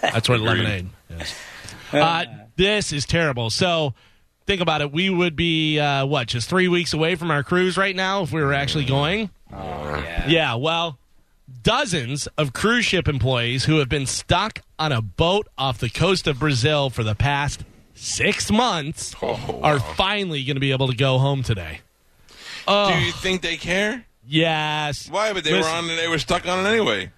[0.02, 0.58] that's where the Agreed.
[0.64, 0.88] lemonade
[1.20, 1.34] is.
[1.92, 2.24] Uh,
[2.56, 3.50] this is terrible.
[3.50, 3.94] So
[4.46, 4.92] think about it.
[4.92, 8.32] We would be, uh, what, just three weeks away from our cruise right now if
[8.32, 9.30] we were actually going?
[9.50, 10.28] Yeah.
[10.28, 10.98] Yeah, well,
[11.62, 16.26] dozens of cruise ship employees who have been stuck on a boat off the coast
[16.26, 19.94] of Brazil for the past six months Oh, are wow.
[19.96, 21.80] finally going to be able to go home today.
[22.66, 24.04] Oh, Do you think they care?
[24.26, 25.08] yes.
[25.10, 25.32] Why?
[25.32, 25.70] But they Listen.
[25.72, 25.86] were on.
[25.88, 27.10] They were stuck on it anyway.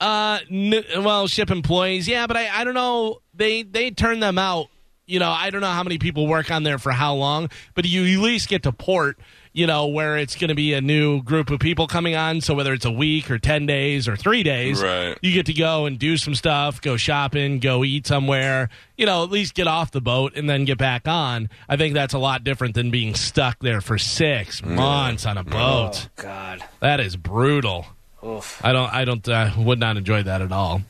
[0.00, 3.20] Uh, n- well, ship employees, yeah, but I, I don't know.
[3.34, 4.68] They they turn them out.
[5.06, 7.84] You know, I don't know how many people work on there for how long, but
[7.84, 9.18] you at least get to port.
[9.52, 12.40] You know, where it's going to be a new group of people coming on.
[12.40, 15.18] So whether it's a week or ten days or three days, Right.
[15.22, 18.68] you get to go and do some stuff, go shopping, go eat somewhere.
[18.96, 21.48] You know, at least get off the boat and then get back on.
[21.68, 25.42] I think that's a lot different than being stuck there for six months on a
[25.42, 26.08] boat.
[26.14, 26.62] God.
[26.78, 27.86] That is brutal.
[28.24, 28.60] Oof.
[28.64, 28.92] I don't.
[28.92, 29.26] I don't.
[29.28, 30.82] Uh, would not enjoy that at all.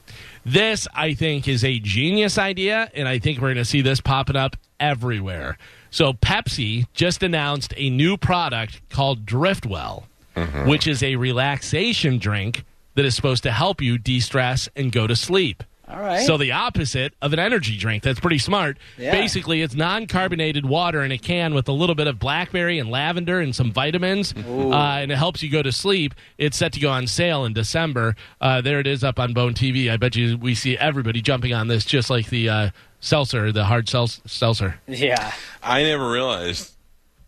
[0.44, 4.00] This, I think, is a genius idea, and I think we're going to see this
[4.00, 5.59] popping up everywhere.
[5.90, 10.05] So, Pepsi just announced a new product called Driftwell,
[10.37, 10.68] mm-hmm.
[10.68, 15.16] which is a relaxation drink that is supposed to help you de-stress and go to
[15.16, 15.62] sleep.
[15.90, 16.24] All right.
[16.24, 18.03] So the opposite of an energy drink.
[18.03, 18.79] That's pretty smart.
[18.96, 19.11] Yeah.
[19.12, 23.40] Basically, it's non-carbonated water in a can with a little bit of blackberry and lavender
[23.40, 26.14] and some vitamins, uh, and it helps you go to sleep.
[26.38, 28.14] It's set to go on sale in December.
[28.40, 29.90] Uh, there it is up on Bone TV.
[29.90, 33.64] I bet you we see everybody jumping on this, just like the uh, seltzer, the
[33.64, 34.81] hard sel- seltzer.
[34.87, 35.33] Yeah.
[35.62, 36.72] I never realized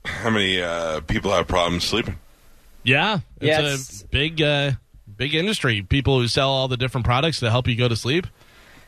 [0.05, 2.16] how many uh, people have problems sleeping.
[2.85, 4.72] Yeah, it's Yeah, a big, uh,
[5.16, 5.83] big industry.
[5.83, 8.27] People who sell all the different products to help you go to sleep.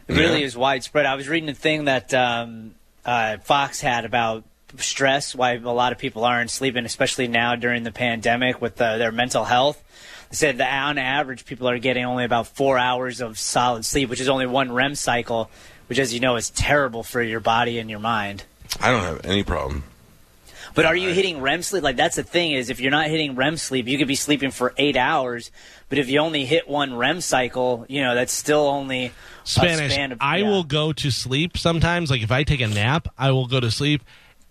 [0.08, 0.46] It really Yeah.
[0.46, 1.06] is widespread.
[1.06, 4.44] I was reading a thing that um, uh, Fox had about
[4.78, 8.98] stress, why a lot of people aren't sleeping, especially now during the pandemic with uh,
[8.98, 9.82] their mental health.
[10.30, 14.08] They said that on average, people are getting only about four hours of solid sleep,
[14.10, 15.48] which is only one REM cycle,
[15.86, 18.44] which, as you know, is terrible for your body and your mind.
[18.80, 19.84] I don't have any problem.
[20.74, 21.82] But are you hitting REM sleep?
[21.82, 24.50] Like that's the thing is, if you're not hitting REM sleep, you could be sleeping
[24.50, 25.50] for eight hours.
[25.88, 29.12] But if you only hit one REM cycle, you know that's still only a
[29.44, 29.92] Spanish.
[29.92, 32.10] span of- I will go to sleep sometimes.
[32.10, 34.02] Like if I take a nap, I will go to sleep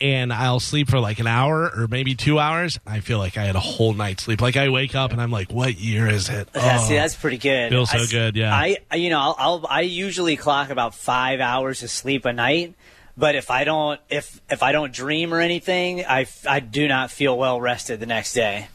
[0.01, 2.79] and I'll sleep for like an hour or maybe two hours.
[2.86, 4.41] I feel like I had a whole night's sleep.
[4.41, 6.49] Like I wake up and I'm like, what year is it?
[6.55, 6.88] Yeah, Oh.
[6.88, 7.69] see, that's pretty good.
[7.69, 8.53] Feels so I good, yeah.
[8.53, 12.33] I, I- you know, I'll, I'll, I usually clock about five hours of sleep a
[12.33, 12.75] night.
[13.15, 17.12] But if I don't, if if I don't dream or anything, I, I do not
[17.12, 18.67] feel well rested the next day.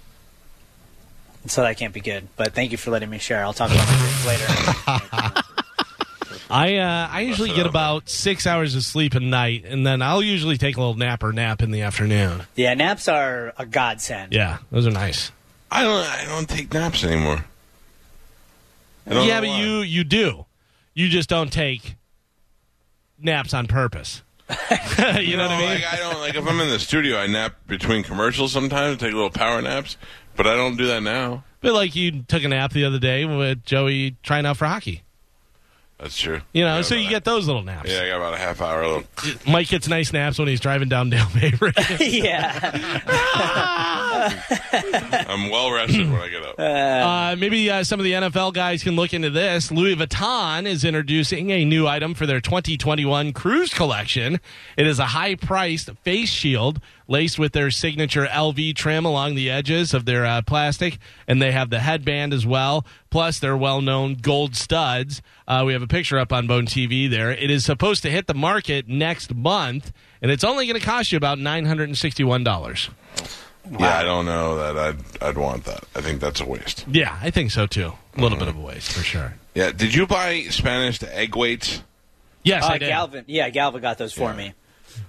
[1.46, 2.28] So that can't be good.
[2.36, 3.42] But thank you for letting me share.
[3.42, 5.42] I'll talk about my dreams later.
[6.50, 10.22] I uh, I usually get about six hours of sleep a night, and then I'll
[10.22, 12.42] usually take a little nap or nap in the afternoon.
[12.54, 14.32] Yeah, naps are a godsend.
[14.32, 15.30] Yeah, those are nice.
[15.70, 16.06] I don't.
[16.06, 17.44] I don't take naps anymore.
[19.06, 19.60] Yeah, but why.
[19.60, 20.46] you you do.
[20.94, 21.96] You just don't take
[23.18, 24.22] naps on purpose.
[25.20, 25.70] you know what I mean?
[25.70, 29.12] Like, I don't like if I'm in the studio, I nap between commercials sometimes, take
[29.12, 29.96] little power naps,
[30.36, 31.44] but I don't do that now.
[31.60, 35.02] But like you took a nap the other day with Joey trying out for hockey.
[35.98, 36.40] That's true.
[36.52, 37.90] You know, Yeah, so you get those little naps.
[37.90, 38.86] Yeah, I got about a half hour.
[38.86, 39.04] Little.
[39.48, 41.72] Mike gets nice naps when he's driving down Dale Mabry.
[42.00, 42.70] yeah.
[45.28, 46.58] I'm well rested when I get up.
[46.58, 49.72] Uh, maybe uh, some of the NFL guys can look into this.
[49.72, 54.38] Louis Vuitton is introducing a new item for their 2021 cruise collection.
[54.76, 59.50] It is a high priced face shield laced with their signature LV trim along the
[59.50, 63.80] edges of their uh, plastic, and they have the headband as well, plus their well
[63.80, 65.20] known gold studs.
[65.48, 67.30] Uh, we have a picture up on Bone TV there.
[67.32, 69.92] It is supposed to hit the market next month,
[70.22, 72.90] and it's only going to cost you about $961.
[73.78, 75.84] Yeah, I don't know that I'd I'd want that.
[75.94, 76.86] I think that's a waste.
[76.90, 77.92] Yeah, I think so too.
[78.16, 79.34] A little bit of a waste for sure.
[79.54, 79.72] Yeah.
[79.72, 81.82] Did you buy Spanish egg weights?
[82.42, 82.88] Yes, uh, I did.
[82.88, 83.24] Galvin.
[83.26, 84.54] Yeah, Galvin got those for me.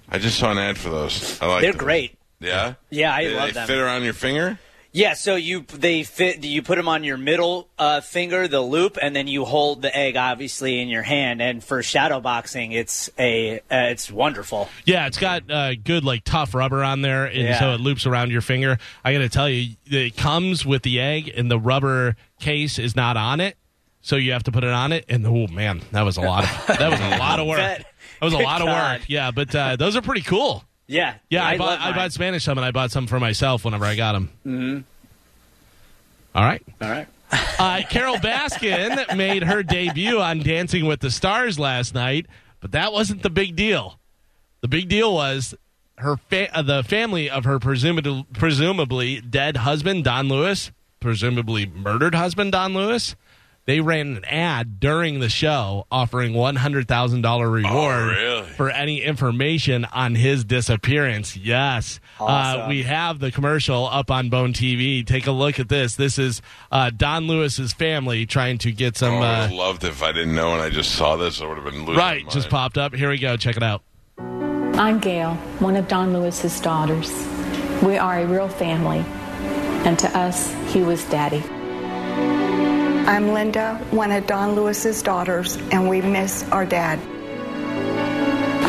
[0.10, 1.42] I just saw an ad for those.
[1.42, 1.62] I like.
[1.62, 1.80] They're them.
[1.80, 2.18] great.
[2.40, 2.76] Yeah.
[2.90, 3.68] Yeah, I they, love they them.
[3.68, 4.60] Fit around your finger.
[4.92, 6.44] Yeah, so you they fit.
[6.44, 9.96] You put them on your middle uh, finger, the loop, and then you hold the
[9.96, 11.44] egg obviously in your hand.
[11.44, 14.68] And for shadow boxing, it's a uh, it's wonderful.
[14.86, 17.60] Yeah, it's got uh, good like tough rubber on there, and Yeah.
[17.60, 18.80] so it loops around your finger.
[19.06, 22.96] I got to tell you, it comes with the egg, and the rubber case is
[22.96, 23.58] not on it,
[24.02, 25.06] so you have to put it on it.
[25.08, 27.58] And oh man, that was a lot of that was a lot of work.
[27.60, 27.86] Bet.
[28.20, 29.02] That was a lot of work.
[29.08, 30.64] Yeah, but uh, those are pretty cool.
[30.88, 33.64] Yeah, Yeah, I, love bought I bought Spanish some, and I bought some for myself
[33.64, 34.30] whenever I got them.
[34.46, 34.80] Mm-hmm.
[36.36, 36.62] All right.
[36.82, 37.08] All right.
[37.60, 42.26] Uh, Carole Baskin made her debut on Dancing with the Stars last night,
[42.62, 44.00] but that wasn't the big deal.
[44.62, 45.54] The big deal was
[45.98, 52.16] her fa- uh, the family of her presumably, presumably dead husband Don Lewis, presumably murdered
[52.16, 53.16] husband Don Lewis.
[53.70, 58.48] They ran an ad during the show offering one hundred thousand dollar reward really?
[58.48, 61.38] for any information on his disappearance.
[61.38, 65.06] Yes, uh, we have the commercial up on Bone TV.
[65.06, 65.94] Take a look at this.
[65.94, 69.14] This is uh, Don Lewis's family trying to get some.
[69.14, 71.40] oh, I would uh, have loved if I didn't know and I just saw this.
[71.40, 72.96] I would have been losing right, my just popped up.
[72.96, 73.38] Here we go.
[73.38, 73.84] Check it out.
[74.18, 77.12] I'm Gail, one of Don Lewis's daughters.
[77.84, 79.06] We are a real family,
[79.86, 81.44] and to us, he was daddy.
[83.10, 87.00] I'm Linda, one of Don Lewis's daughters, and we miss our dad.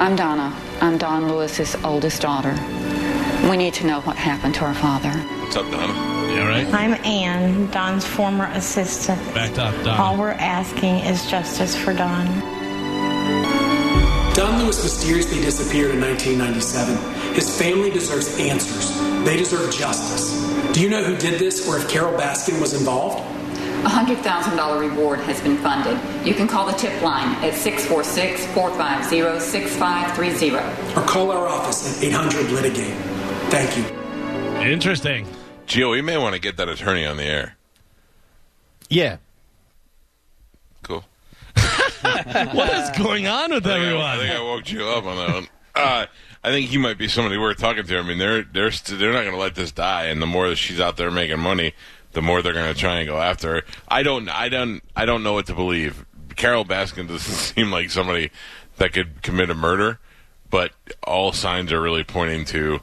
[0.00, 0.56] I'm Donna.
[0.80, 2.54] I'm Don Lewis's oldest daughter.
[3.50, 5.10] We need to know what happened to our father.
[5.10, 5.92] What's up, Donna?
[6.32, 6.66] Yeah, right.
[6.72, 9.20] I'm Ann, Don's former assistant.
[9.34, 10.00] Backed up, Don.
[10.00, 12.24] All we're asking is justice for Don.
[14.32, 17.34] Don Lewis mysteriously disappeared in 1997.
[17.34, 18.98] His family deserves answers.
[19.26, 20.32] They deserve justice.
[20.72, 23.36] Do you know who did this or if Carole Baskin was involved?
[23.80, 25.98] A $100,000 reward has been funded.
[26.26, 31.00] You can call the tip line at 646 450 6530.
[31.00, 32.94] Or call our office at 800 Litigate.
[33.50, 34.70] Thank you.
[34.70, 35.26] Interesting.
[35.66, 37.56] Gio, we may want to get that attorney on the air.
[38.90, 39.16] Yeah.
[40.82, 41.04] Cool.
[42.02, 45.16] what is going on with I think I, I think I woke you up on
[45.16, 45.48] that one.
[45.74, 46.06] Uh,
[46.42, 47.98] I think he might be somebody worth talking to.
[47.98, 50.48] I mean, they're they're st- they're not going to let this die, and the more
[50.48, 51.72] that she's out there making money,
[52.12, 53.62] the more they're going to try and go after her.
[53.88, 56.04] I don't I don't I don't know what to believe.
[56.36, 57.20] Carole Baskin doesn't
[57.54, 58.30] seem like somebody
[58.76, 59.98] that could commit a murder,
[60.48, 62.80] but all signs are really pointing to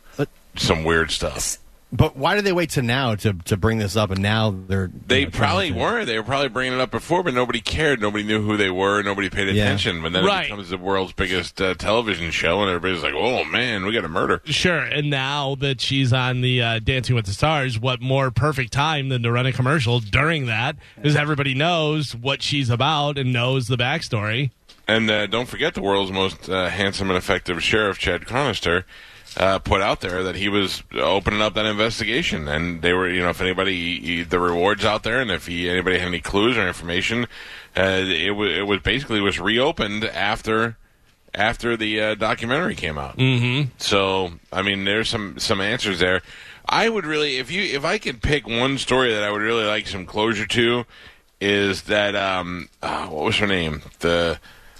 [0.55, 1.57] some weird stuff.
[1.89, 4.91] But why did they wait to now to, to bring this up, and now they're
[5.07, 6.03] They you know, probably to- were.
[6.03, 8.01] They were probably bringing it up before, but nobody cared.
[8.01, 9.01] Nobody knew who they were.
[9.03, 9.63] Nobody paid Yeah.
[9.63, 10.01] attention.
[10.01, 10.47] But then Right.
[10.47, 14.03] it becomes the world's biggest uh, television show, and everybody's like, "Oh man, we got
[14.03, 18.01] a murder." Sure, and now that she's on the uh, Dancing with the Stars, what
[18.01, 20.75] more perfect time than to run a commercial during that?
[20.97, 24.51] Because everybody knows what she's about and knows the backstory.
[24.89, 28.83] And uh, don't forget the world's most uh, handsome and effective sheriff, Chad Chronister,
[29.37, 33.21] uh, put out there that he was opening up that investigation, and they were, you
[33.21, 36.57] know, if anybody, he, the rewards out there, and if he, anybody had any clues
[36.57, 37.27] or information,
[37.77, 40.77] uh, it was it was basically was reopened after
[41.35, 43.17] after the uh, documentary came out.
[43.17, 43.69] Mm-hmm.
[43.77, 46.21] So, I mean, there's some some answers there.
[46.67, 49.63] I would really, if you, if I could pick one story that I would really
[49.63, 50.85] like some closure to,
[51.39, 53.83] is that um, uh, what was her name?
[53.99, 54.39] The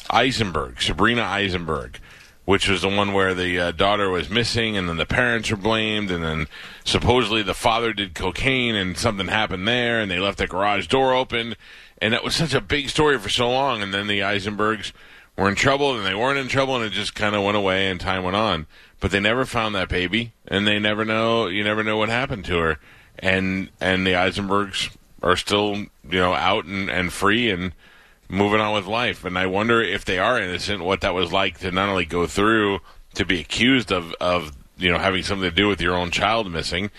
[0.09, 1.99] Aisenberg, Sabrina Aisenberg,
[2.47, 5.57] which was the one where the uh, daughter was missing, and then the parents were
[5.57, 6.47] blamed, and then
[6.85, 11.13] supposedly the father did cocaine, and something happened there, and they left the garage door
[11.13, 11.57] open,
[12.01, 14.93] and it was such a big story for so long, and then the Aisenbergs
[15.35, 17.89] were in trouble, and they weren't in trouble, and it just kind of went away,
[17.89, 18.65] and time went on.
[19.01, 21.47] But they never found that baby, and they never know.
[21.47, 22.79] You never know what happened to her,
[23.19, 27.73] and and the Aisenbergs are still you know out and, and free and
[28.29, 29.25] moving on with life.
[29.25, 32.27] And I wonder if they are innocent, what that was like to not only go
[32.27, 32.79] through
[33.15, 36.51] to be accused of of you know having something to do with your own child
[36.51, 36.91] missing,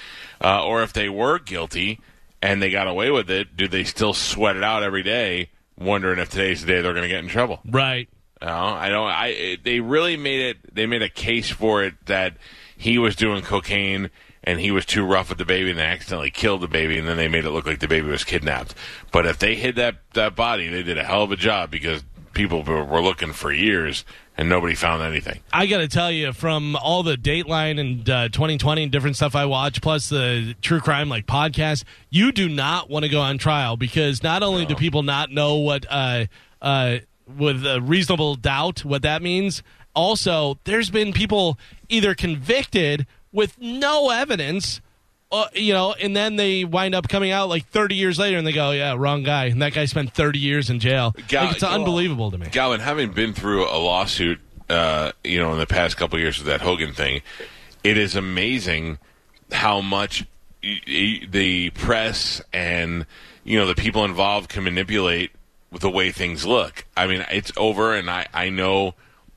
[0.43, 2.01] uh, or if they were guilty
[2.43, 3.57] and they got away with it.
[3.57, 7.03] Do they still sweat it out every day, wondering if today's the day they're going
[7.03, 7.61] to get in trouble?
[7.64, 8.09] Right.
[8.41, 9.09] No, I don't.
[9.09, 10.75] I they really made it.
[10.75, 12.37] They made a case for it that
[12.77, 14.11] he was doing cocaine
[14.49, 17.07] and he was too rough with the baby and they accidentally killed the baby and
[17.07, 18.75] then they made it look like the baby was kidnapped.
[19.13, 22.03] But if they hid that that body, they did a hell of a job because
[22.33, 24.07] people were looking for years
[24.39, 25.41] and nobody found anything.
[25.53, 29.37] I got to tell you, from all the Dateline and uh, 2020 and different stuff
[29.37, 33.37] I watch, plus the true crime like podcast, you do not want to go on
[33.37, 36.25] trial because not only do people not know what uh,
[36.63, 36.99] uh,
[37.37, 39.63] with a reasonable doubt what that means,
[39.95, 41.59] also there's been people
[41.91, 44.81] either convicted with no evidence.
[45.31, 48.47] Uh, you know, and then they wind up coming out like 30 years later, and
[48.47, 51.14] they go, "Yeah, wrong guy," and that guy spent 30 years in jail.
[51.29, 52.47] Gal- like, it's unbelievable to me.
[52.51, 56.38] Galvin, having been through a lawsuit, uh, you know, in the past couple of years
[56.38, 57.21] with that Hogan thing,
[57.85, 58.97] it is amazing
[59.53, 60.25] how much
[60.64, 63.05] y- y- the press and
[63.45, 65.31] you know the people involved can manipulate
[65.71, 66.87] with the way things look.
[66.97, 68.95] I mean, it's over, and I, I know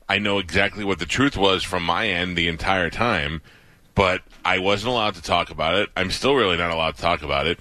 [0.08, 3.42] I know exactly what the truth was from my end the entire time,
[3.94, 5.90] but I wasn't allowed to talk about it.
[5.96, 7.58] I'm still really not allowed to talk about it.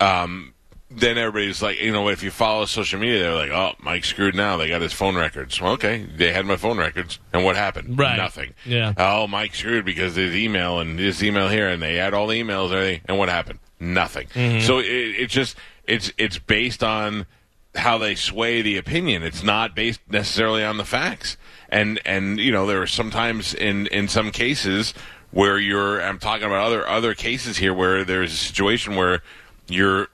[0.00, 0.52] Um,
[0.90, 4.34] then everybody's like, you know, if you follow social media, they're like, oh, Mike's screwed
[4.34, 4.56] now.
[4.56, 5.60] They got his phone records.
[5.60, 7.98] Well, okay, they had my phone records, and what happened?
[7.98, 8.16] Right.
[8.16, 8.54] Nothing.
[8.64, 8.92] Yeah.
[8.96, 12.40] Oh, Mike screwed because his email and his email here, and they had all the
[12.40, 13.58] emails and everything, and what happened?
[13.80, 14.28] Nothing.
[14.28, 14.62] Mhm.
[14.62, 17.26] So it, it's just it's it's based on
[17.74, 19.24] how they sway the opinion.
[19.24, 21.36] It's not based necessarily on the facts.
[21.70, 24.94] And and you know there are sometimes in in some cases
[25.34, 29.20] where you're I'm talking about other other cases here where there's a situation where
[29.66, 30.08] you're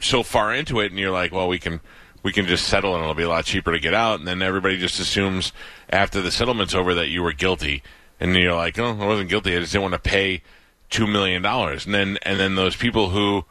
[0.00, 1.80] so far into it and you're like, well, we can
[2.22, 4.18] we can just settle and it'll be a lot cheaper to get out.
[4.18, 5.52] And then everybody just assumes
[5.90, 7.82] after the settlement's over that you were guilty,
[8.18, 9.54] and you're like, oh, I wasn't guilty.
[9.54, 10.42] I just didn't want to pay
[10.88, 11.84] two million dollars.
[11.84, 13.44] And then and then those people who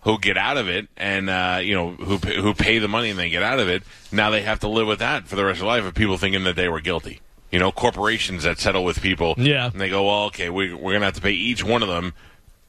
[0.00, 3.18] who get out of it and uh, you know who who pay the money and
[3.18, 5.60] they get out of it now they have to live with that for the rest
[5.60, 7.20] of their life of people thinking that they were guilty
[7.54, 9.70] you know corporations that settle with people Yeah.
[9.70, 12.12] and they go well okay we, we're gonna have to pay each one of them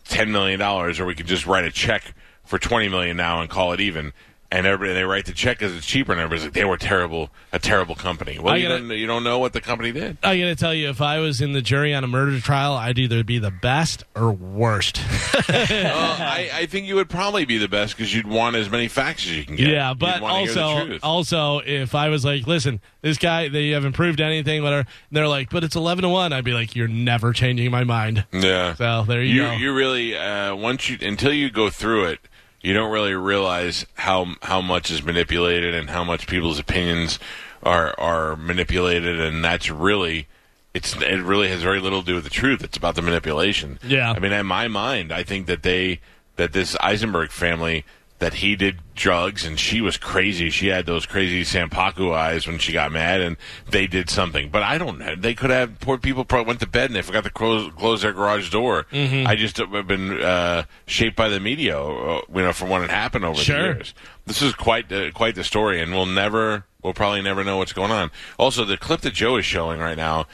[0.03, 3.49] ten million dollars or we could just write a check for twenty million now and
[3.49, 4.13] call it even
[4.55, 7.29] and everybody they write the check because it's cheaper and everybody's like they were terrible
[7.51, 10.17] a terrible company well I you gotta- don't, you don't know what the company did
[10.23, 12.73] I got to tell you, if I was in the jury on a murder trial,
[12.73, 14.99] I'd either be the best or worst.
[15.47, 18.87] Well, I, I think you would probably be the best because you'd want as many
[18.87, 22.23] facts as you can get Yeah, but wanna hear the also, also, if I was
[22.25, 24.87] like, listen, this guy, they haven't proved anything, whatever, and
[25.17, 28.25] they're like, but it's eleven to one, I'd be like, you're never changing my mind.
[28.31, 28.75] Yeah.
[28.75, 29.51] So there you, you go.
[29.53, 32.19] you really uh, once you until you go through it,
[32.65, 37.19] you don't really realize how how much is manipulated and how much people's opinions
[37.61, 40.27] are are manipulated, and that's really
[40.73, 42.63] it's it really has very little to do with the truth.
[42.63, 43.79] It's about the manipulation.
[43.83, 44.11] Yeah.
[44.11, 45.99] I mean, in my mind, I think that they
[46.37, 47.85] that this Aisenberg family
[48.19, 50.49] that he did drugs and she was crazy.
[50.49, 53.35] She had those crazy Sampaku eyes when she got mad, and
[53.69, 54.49] they did something.
[54.49, 54.99] But I don't.
[54.99, 55.15] know.
[55.15, 58.03] They could have poor people probably went to bed and they forgot to close close
[58.03, 58.85] their garage door.
[58.91, 59.27] Mhm.
[59.27, 62.89] I just have been uh, shaped by the media, uh, you know, from when it
[62.89, 63.57] happened over Sure.
[63.57, 63.93] the years.
[64.25, 67.73] This is quite the, quite the story, and we'll never, we'll probably never know what's
[67.73, 68.11] going on.
[68.39, 70.25] Also, the clip that Joe is showing right now.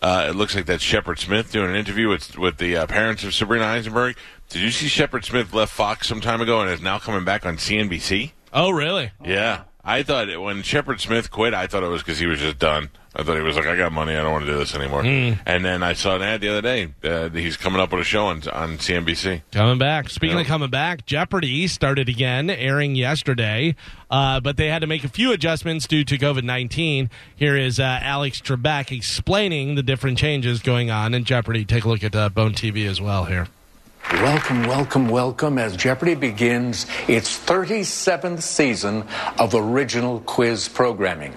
[0.00, 3.24] Uh, it looks like that's Shepard Smith doing an interview with with the uh, parents
[3.24, 4.14] of Sabrina Aisenberg.
[4.48, 7.44] Did you see Shepard Smith left Fox some time ago and is now coming back
[7.44, 8.32] on CNBC?
[8.52, 9.10] oh, really?
[9.22, 12.38] Yeah, I thought it, when Shepard Smith quit, I thought it was because he was
[12.40, 12.88] just done.
[13.14, 15.02] I thought he was like, I got money, I don't want to do this anymore.
[15.02, 15.38] Mm.
[15.44, 16.94] And then I saw an ad the other day.
[17.02, 19.42] Uh, he's coming up with a show on, on CNBC.
[19.50, 20.08] Coming back.
[20.08, 20.42] Speaking Yeah.
[20.42, 23.74] of coming back, Jeopardy started again, airing yesterday,
[24.10, 27.10] uh, but they had to make a few adjustments due to COVID 19.
[27.36, 31.64] Here is uh, Alex Trebek explaining the different changes going on in Jeopardy.
[31.64, 33.48] Take a look at uh, Bone TV as well here.
[34.14, 39.04] Welcome, welcome, welcome as Jeopardy begins its 37th season
[39.38, 41.36] of original quiz programming.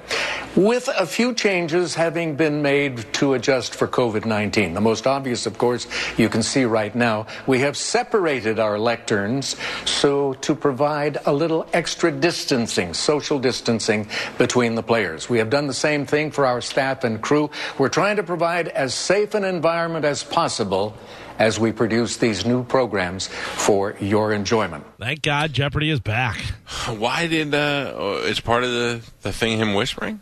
[0.55, 4.73] With a few changes having been made to adjust for COVID 19.
[4.73, 5.85] The most obvious, of course,
[6.17, 11.67] you can see right now, we have separated our lecterns so to provide a little
[11.73, 14.07] extra distancing, social distancing
[14.37, 15.29] between the players.
[15.29, 17.49] We have done the same thing for our staff and crew.
[17.77, 20.95] We're trying to provide as safe an environment as possible
[21.39, 24.83] as we produce these new programs for your enjoyment.
[24.99, 26.37] Thank God Jeopardy is back.
[26.87, 30.21] Why did, uh, is part of the, the thing him whispering?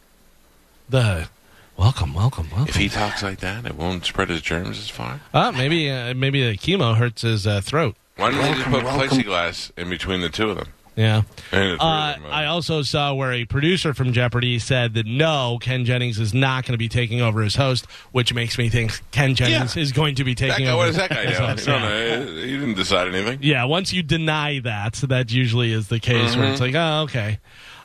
[0.89, 1.29] The
[1.77, 2.67] welcome, welcome, welcome.
[2.69, 5.19] If he talks like that, it won't spread his germs as far.
[5.33, 7.95] Uh, maybe uh, maybe the chemo hurts his uh, throat.
[8.15, 9.17] Why don't they just put Welcome, welcome.
[9.19, 10.67] plexiglass in between the two of them?
[10.95, 11.21] Yeah.
[11.51, 16.19] And Uh, I also saw where a producer from Jeopardy said that no, Ken Jennings
[16.19, 19.77] is not going to be taking over as host, which makes me think Ken Jennings
[19.77, 20.77] is going to be taking guy, over.
[20.79, 21.67] what does that guy as host.
[21.67, 21.79] Yeah.
[21.79, 22.25] know.
[22.25, 23.39] He didn't decide anything.
[23.41, 27.39] Yeah, once you deny that, that usually is the case where it's like, oh, okay.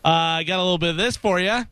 [0.05, 1.65] Uh, I got a little bit of this for you.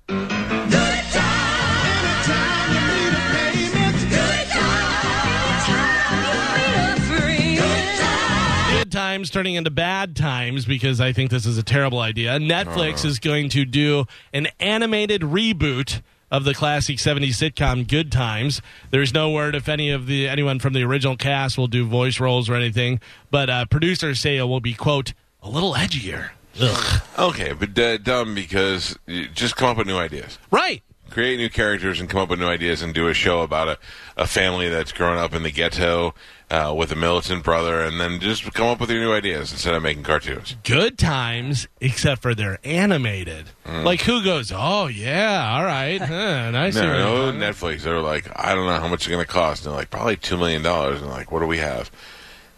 [9.13, 12.39] Times turning into bad times because I think this is a terrible idea.
[12.39, 16.01] Netflix is going to do an animated reboot
[16.31, 18.63] of the classic 70s sitcom Good Times.
[18.91, 22.21] There's no word if any of the anyone from the original cast will do voice
[22.21, 23.01] roles or anything,
[23.31, 26.31] but uh, producers say it will be quote a little edgier.
[26.59, 27.03] Ugh.
[27.19, 30.39] Okay, but uh, dumb because you just come up with new ideas.
[30.51, 30.83] Right.
[31.13, 33.79] Create new characters and come up with new ideas and do a show about a,
[34.17, 36.15] a family that's grown up in the ghetto
[36.51, 39.75] uh, with a militant brother and then just come up with your new ideas instead
[39.75, 40.57] of making cartoons.
[40.65, 43.51] Good times, except for they're animated.
[43.67, 43.85] Mm.
[43.85, 46.75] Like who goes, oh yeah, all right, huh, nice.
[46.77, 47.83] No, no, Netflix.
[47.83, 49.67] They're like, I don't know how much it's going to cost.
[49.67, 50.65] And they're like, probably $2 million.
[50.65, 51.91] And like, what do we have?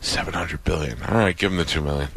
[0.01, 1.03] 700 billion.
[1.03, 2.09] All right, give them the 2 million.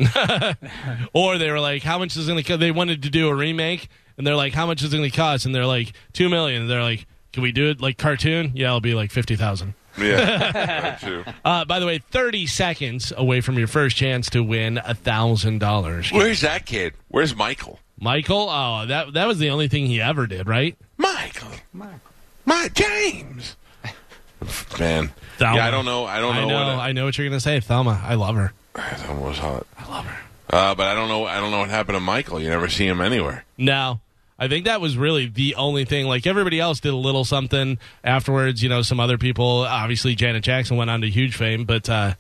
[1.14, 2.60] or they were like, how much is it going to cost?
[2.60, 5.16] They wanted to do a remake, and they're like, how much is it going to
[5.16, 5.46] cost?
[5.46, 6.62] And they're like, two million.
[6.64, 8.52] And they're like, can we do it like cartoon?
[8.56, 9.76] Yeah, it'll be like fifty thousand.
[9.98, 11.24] Yeah, true.
[11.46, 15.60] Uh, by the way, thirty seconds away from your first chance to win a thousand
[15.60, 16.12] dollars.
[16.12, 16.94] Where's that kid?
[17.10, 17.80] Where's Michael?
[18.00, 18.48] Michael?
[18.50, 20.76] Oh, that that was the only thing he ever did, right?
[20.98, 21.50] Michael.
[21.74, 22.00] Michael,
[22.46, 23.56] My James.
[24.80, 25.12] Man.
[25.38, 25.58] Thelma.
[25.58, 26.06] Yeah, I don't know.
[26.06, 26.42] I don't know.
[26.42, 26.56] I know.
[26.76, 28.02] what I know what you're going to say, Thelma.
[28.04, 28.54] I love her.
[28.74, 29.68] Thelma was hot.
[29.78, 30.18] I love her.
[30.50, 31.26] Uh, but I don't know.
[31.26, 32.40] I don't know what happened to Michael.
[32.40, 33.46] You never see him anywhere.
[33.58, 34.00] No.
[34.40, 36.08] I think that was really the only thing.
[36.08, 38.62] Like everybody else did a little something afterwards.
[38.62, 39.62] You know, some other people.
[39.62, 41.66] Obviously, Janet Jackson went on to huge fame.
[41.66, 42.14] But uh,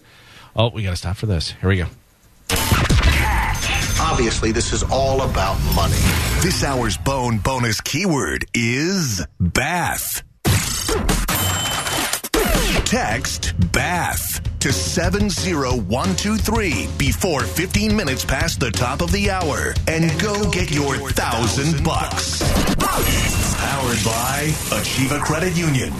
[0.55, 1.51] oh, we got to stop for this.
[1.51, 1.87] Here we go.
[3.99, 5.97] Obviously, this is all about money.
[6.41, 10.23] This hour's bone bonus keyword is bath.
[12.85, 20.51] Text bath to 70123 before 15 minutes past the top of the hour and go
[20.51, 22.41] get your thousand bucks.
[22.75, 25.93] Powered by Achieva Credit Union.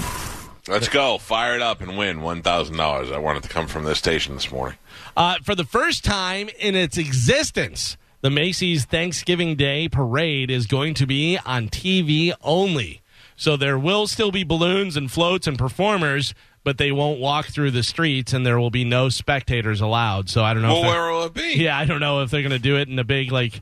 [0.68, 1.18] Let's go.
[1.18, 3.10] Fire it up and win one thousand dollars.
[3.10, 4.78] I wanted to come from this station this morning.
[5.16, 10.94] Uh, for the first time in its existence, the Macy's Thanksgiving Day Parade is going
[10.96, 13.02] to be on TV only.
[13.38, 16.34] So there will still be balloons and floats and performers,
[16.68, 20.30] but they won't walk through the streets, and there will be no spectators allowed.
[20.30, 20.74] So I don't know.
[20.74, 21.54] Well, if where will it be?
[21.64, 23.62] Yeah, I don't know if they're going to do it in a big like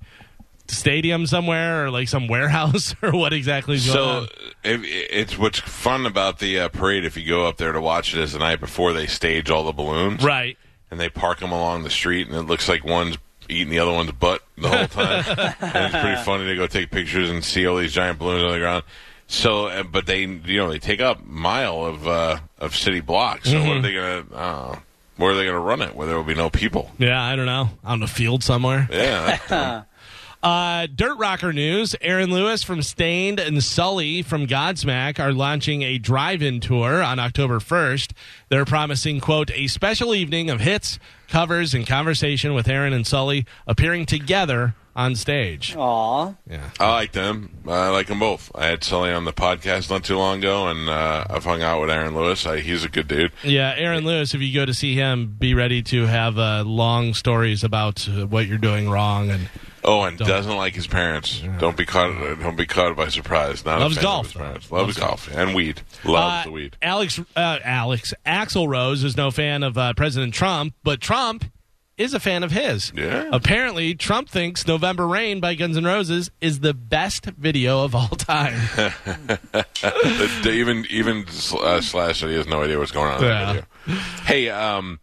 [0.68, 4.28] stadium somewhere or like some warehouse or what exactly is going So on.
[4.64, 7.06] if, it's what's fun about the uh, parade.
[7.06, 9.64] If you go up there to watch it, is the night before they stage all
[9.66, 10.58] the balloons, Right.
[10.90, 13.92] And they park them along the street, and it looks like one's eating the other
[13.92, 15.24] one's butt the whole time.
[15.62, 18.52] and it's pretty funny to go take pictures and see all these giant balloons on
[18.54, 18.84] the ground.
[19.28, 23.00] So, uh, but they, you know, they take up a mile of uh, of city
[23.02, 23.50] blocks.
[23.50, 23.82] So, what are Mhm.
[23.82, 24.24] they gonna?
[24.34, 24.76] Uh,
[25.18, 25.96] where are they gonna run it?
[25.96, 26.92] Where there will be no people?
[27.00, 27.70] Yeah, I don't know.
[27.84, 28.88] On the field somewhere.
[28.92, 29.84] Yeah.
[30.44, 31.96] Uh, Dirt Rocker news.
[32.02, 37.60] Aaron Lewis from Staind and Sully from Godsmack are launching a drive-in tour on October
[37.60, 38.12] 1st.
[38.50, 41.00] They're promising, quote, a special evening of hits,
[41.30, 45.76] covers, and conversation with Aaron and Sully appearing together on stage.
[45.76, 46.34] Aw.
[46.50, 46.70] Yeah.
[46.80, 47.50] I like them.
[47.68, 48.50] I like them both.
[48.56, 51.82] I had Sully on the podcast not too long ago, and uh, I've hung out
[51.82, 52.46] with Aaron Lewis.
[52.46, 53.32] I, he's a good dude.
[53.44, 57.14] Yeah, Aaron Lewis, if you go to see him, be ready to have uh, long
[57.14, 59.50] stories about uh, what you're doing wrong and
[59.88, 61.44] Oh, and doesn't like his parents.
[61.60, 62.40] Don't be caught.
[62.40, 63.64] Don't be caught by surprise.
[63.64, 64.40] Not Loves a fan golf, Of his though.
[64.46, 64.72] parents.
[64.72, 65.82] Loves, golf and weed.
[66.04, 66.76] Loves Uh, the weed.
[66.82, 71.46] Alex, uh, Alex, Axl Rose is no fan of uh, President Trump, but Trump
[71.98, 72.92] is a fan of his.
[72.96, 73.30] Yeah.
[73.32, 78.08] Apparently, Trump thinks "November Rain" by Guns N' Roses is the best video of all
[78.10, 78.60] time.
[80.46, 81.26] Even even
[81.62, 83.54] uh, Slash said he has no idea what's going on in Yeah.
[83.54, 84.00] that video.
[84.26, 85.00] Hey, um,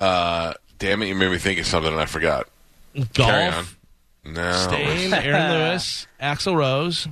[0.00, 1.06] uh, damn it!
[1.06, 2.48] You made me think of something and I forgot.
[3.14, 3.52] Carry on.
[3.52, 3.76] Golf,
[4.24, 4.52] No.
[4.52, 7.08] Staind, Aaron Lewis, Axl Rose,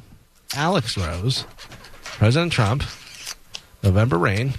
[0.54, 1.44] Alex Rose,
[2.04, 2.82] President Trump,
[3.82, 4.54] November Rain.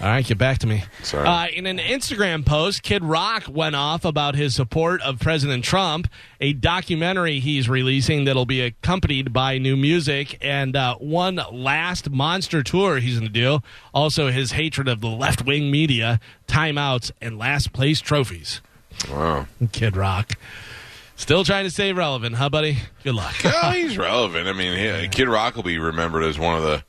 [0.00, 0.82] All right, get back to me.
[1.02, 1.26] Sorry.
[1.28, 6.08] Uh, in an Instagram post, Kid Rock went off about his support of President Trump,
[6.40, 12.62] a documentary he's releasing that'll be accompanied by new music, and uh, one last monster
[12.62, 13.60] tour he's going to do.
[13.92, 18.62] Also, his hatred of the left wing media, timeouts, and last place trophies.
[19.10, 19.48] Wow.
[19.72, 20.32] Kid Rock.
[21.16, 22.78] Still trying to stay relevant, huh, buddy?
[23.04, 23.34] Good luck.
[23.44, 24.48] Oh, he's relevant.
[24.48, 26.82] I mean, he, Kid Rock will be remembered as one of the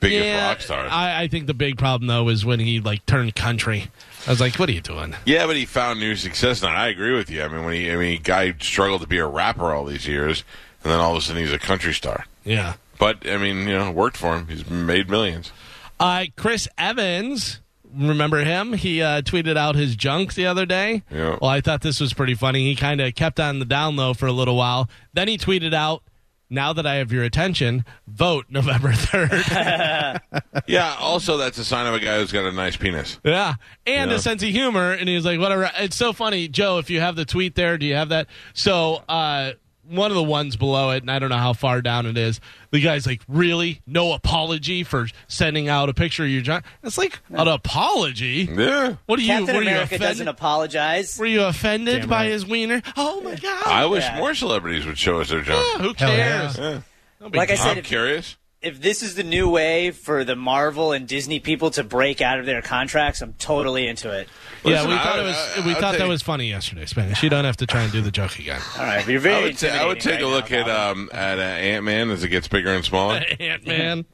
[0.00, 0.86] biggest Yeah, rock star.
[0.86, 3.90] I, I think the big problem though is when he like turned country.
[4.26, 6.88] I was like, "What are you doing?" Yeah, but he found new success, and I
[6.88, 7.42] agree with you.
[7.42, 10.44] I mean, when he, I mean, guy struggled to be a rapper all these years,
[10.82, 12.26] and then all of a sudden he's a country star.
[12.44, 12.74] Yeah.
[12.98, 14.48] But I mean, you know, worked for him.
[14.48, 15.52] He's made millions.
[16.00, 17.60] Uh, Chris Evans,
[17.92, 18.72] remember him?
[18.72, 21.02] He uh, tweeted out his junk the other day.
[21.10, 21.38] Yeah.
[21.40, 22.64] Well, I thought this was pretty funny.
[22.64, 24.88] He kind of kept on the down low for a little while.
[25.12, 26.02] Then he tweeted out,
[26.50, 30.20] "Now that I have your attention, vote November 3rd.
[30.66, 30.96] yeah.
[30.98, 33.18] Also, that's a sign of a guy who's got a nice penis.
[33.24, 33.54] Yeah,
[33.86, 34.16] and Yeah.
[34.16, 34.92] a sense of humor.
[34.92, 36.78] And he's like, "Whatever." It's so funny, Joe.
[36.78, 38.26] If you have the tweet there, do you have that?
[38.54, 39.52] So, uh,
[39.88, 42.40] one of the ones below it, and I don't know how far down it is.
[42.70, 43.80] The guy's like, "Really?
[43.86, 48.48] No apology for sending out a picture of your John?" It's like an apology.
[48.50, 48.96] Yeah.
[49.06, 49.28] What are you?
[49.28, 50.08] Captain were you America offended?
[50.08, 51.16] doesn't apologize.
[51.18, 52.30] Were you offended Damn by right.
[52.32, 52.82] his wiener?
[52.96, 53.66] Oh my god!
[53.66, 54.18] I wish Yeah.
[54.18, 55.64] more celebrities would show us their junk.
[55.76, 56.58] Yeah, who cares?
[56.58, 56.80] Yeah.
[57.20, 58.36] No Like I said, I'm if- curious.
[58.60, 62.40] If this is the new way for the Marvel and Disney people to break out
[62.40, 64.28] of their contracts, I'm totally into it.
[64.64, 65.36] yeah, Listen, we I- thought it was.
[65.36, 67.22] I- we I'll thought that was funny yesterday, Spanish.
[67.22, 68.60] You don't have to try and do the joke again.
[68.76, 71.10] All right, you're very I would, ta- would take intimidating a look now, at um,
[71.12, 73.22] at uh, Ant Man as it gets bigger and smaller.
[73.40, 74.04] Ant Man.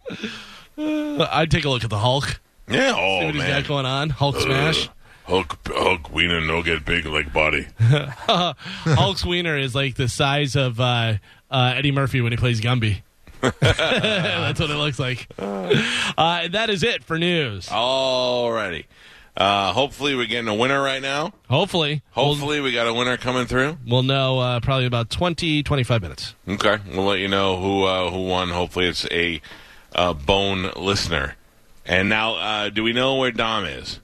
[0.76, 2.38] I'd take a look at the Hulk.
[2.68, 2.94] Yeah.
[2.94, 3.62] See Oh what he's man.
[3.62, 4.10] got going on.
[4.10, 4.90] Hulk Uh, smash.
[5.24, 7.66] Hulk, Hulk, wiener no get big like body.
[7.80, 11.14] Hulk's wiener is like the size of uh,
[11.50, 13.00] uh, Eddie Murphy when he plays Gumby.
[13.60, 15.28] That's what it looks like.
[15.38, 17.66] Uh, that is it for news.
[17.68, 18.84] Alrighty.
[19.36, 21.32] Uh, hopefully we're getting a winner right now.
[21.50, 22.02] Hopefully.
[22.12, 23.78] Hopefully we got a winner coming through.
[23.86, 26.34] We'll know uh, probably about 20, 25 minutes.
[26.48, 28.50] Okay, we'll let you know who uh, who won.
[28.50, 29.40] Hopefully it's a
[29.94, 31.34] uh, bone listener.
[31.84, 34.00] And now, uh, do we know where Dom is?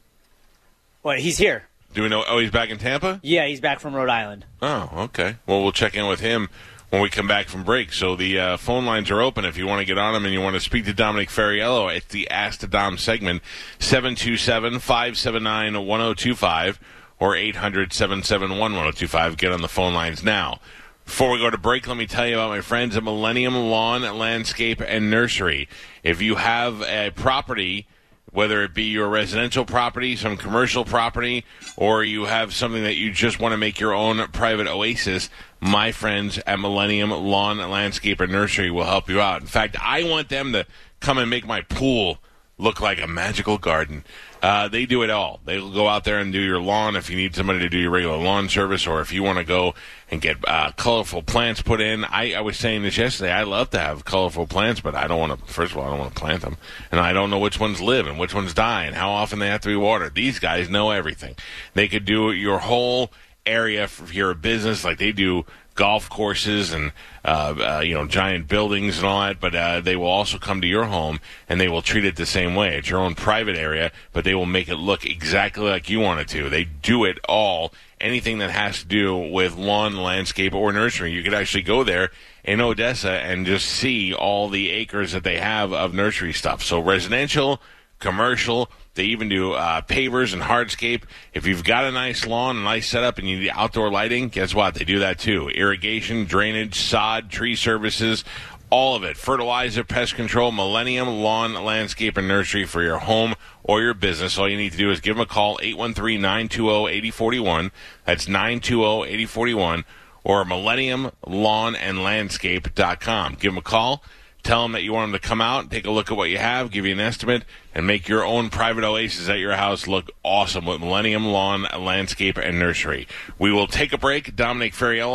[1.02, 1.20] What?
[1.20, 1.64] He's here.
[1.94, 2.24] Do we know?
[2.28, 3.20] Oh, he's back in Tampa.
[3.22, 4.44] Yeah, he's back from Rhode Island.
[4.60, 5.36] Oh, okay.
[5.46, 6.48] Well, we'll check in with him
[6.90, 7.92] when we come back from break.
[7.92, 10.34] So the uh, phone lines are open if you want to get on them and
[10.34, 11.94] you want to speak to Dominic Ferriello.
[11.94, 13.42] It's the Ask the Dom segment,
[13.78, 16.78] 727-579-1025
[17.20, 19.36] or 800-771-1025.
[19.36, 20.58] Get on the phone lines now.
[21.04, 24.02] Before we go to break, let me tell you about my friends at Millennium Lawn,
[24.16, 25.68] Landscape, and Nursery.
[26.04, 27.88] If you have a property
[28.32, 31.44] whether it be your residential property, some commercial property,
[31.76, 35.92] or you have something that you just want to make your own private oasis, my
[35.92, 39.40] friends at Millennium Lawn, Landscape, and Nursery will help you out.
[39.40, 40.66] In fact, I want them to
[41.00, 42.18] come and make my pool
[42.60, 44.04] look like a magical garden.
[44.42, 45.40] Uh, they do it all.
[45.44, 47.90] They'll go out there and do your lawn if you need somebody to do your
[47.90, 49.74] regular lawn service, or if you want to go
[50.10, 52.04] and get uh, colorful plants put in.
[52.04, 53.32] I, I was saying this yesterday.
[53.32, 55.52] I love to have colorful plants, but I don't want to.
[55.52, 56.56] First of all, I don't want to plant them,
[56.90, 59.48] and I don't know which ones live and which ones die, and how often they
[59.48, 60.14] have to be watered.
[60.14, 61.34] These guys know everything.
[61.74, 63.10] They could do your whole
[63.44, 65.44] area for your business, like they do
[65.80, 66.92] golf courses and
[67.24, 69.40] uh, uh, you know giant buildings and all that.
[69.40, 72.26] But uh, they will also come to your home and they will treat it the
[72.26, 72.76] same way.
[72.76, 76.20] It's your own private area, but they will make it look exactly like you want
[76.20, 76.50] it to.
[76.50, 77.72] They do it all.
[77.98, 82.10] Anything that has to do with lawn, landscape, or nursery, you could actually go there
[82.44, 86.62] in Odessa and just see all the acres that they have of nursery stuff.
[86.62, 87.60] So residential,
[87.98, 88.70] commercial.
[88.94, 91.02] They even do uh, pavers and hardscape.
[91.32, 94.54] If you've got a nice lawn, a nice setup, and you need outdoor lighting, guess
[94.54, 94.74] what?
[94.74, 95.48] They do that too.
[95.48, 98.24] Irrigation, drainage, sod, tree services,
[98.68, 99.16] all of it.
[99.16, 104.38] Fertilizer, pest control, Millennium Lawn, Landscape, and Nursery for your home or your business.
[104.38, 107.70] All you need to do is give them a call, 813-920-8041.
[108.04, 109.84] That's 920-8041
[110.24, 113.34] or Millennium Lawn and Landscape.com.
[113.34, 114.02] Give them a call.
[114.42, 116.38] Tell them that you want them to come out, take a look at what you
[116.38, 120.10] have, give you an estimate, and make your own private oasis at your house look
[120.22, 123.06] awesome with Millennium Lawn, Landscape, and Nursery.
[123.38, 124.34] We will take a break.
[124.34, 125.08] Dominic Ferriello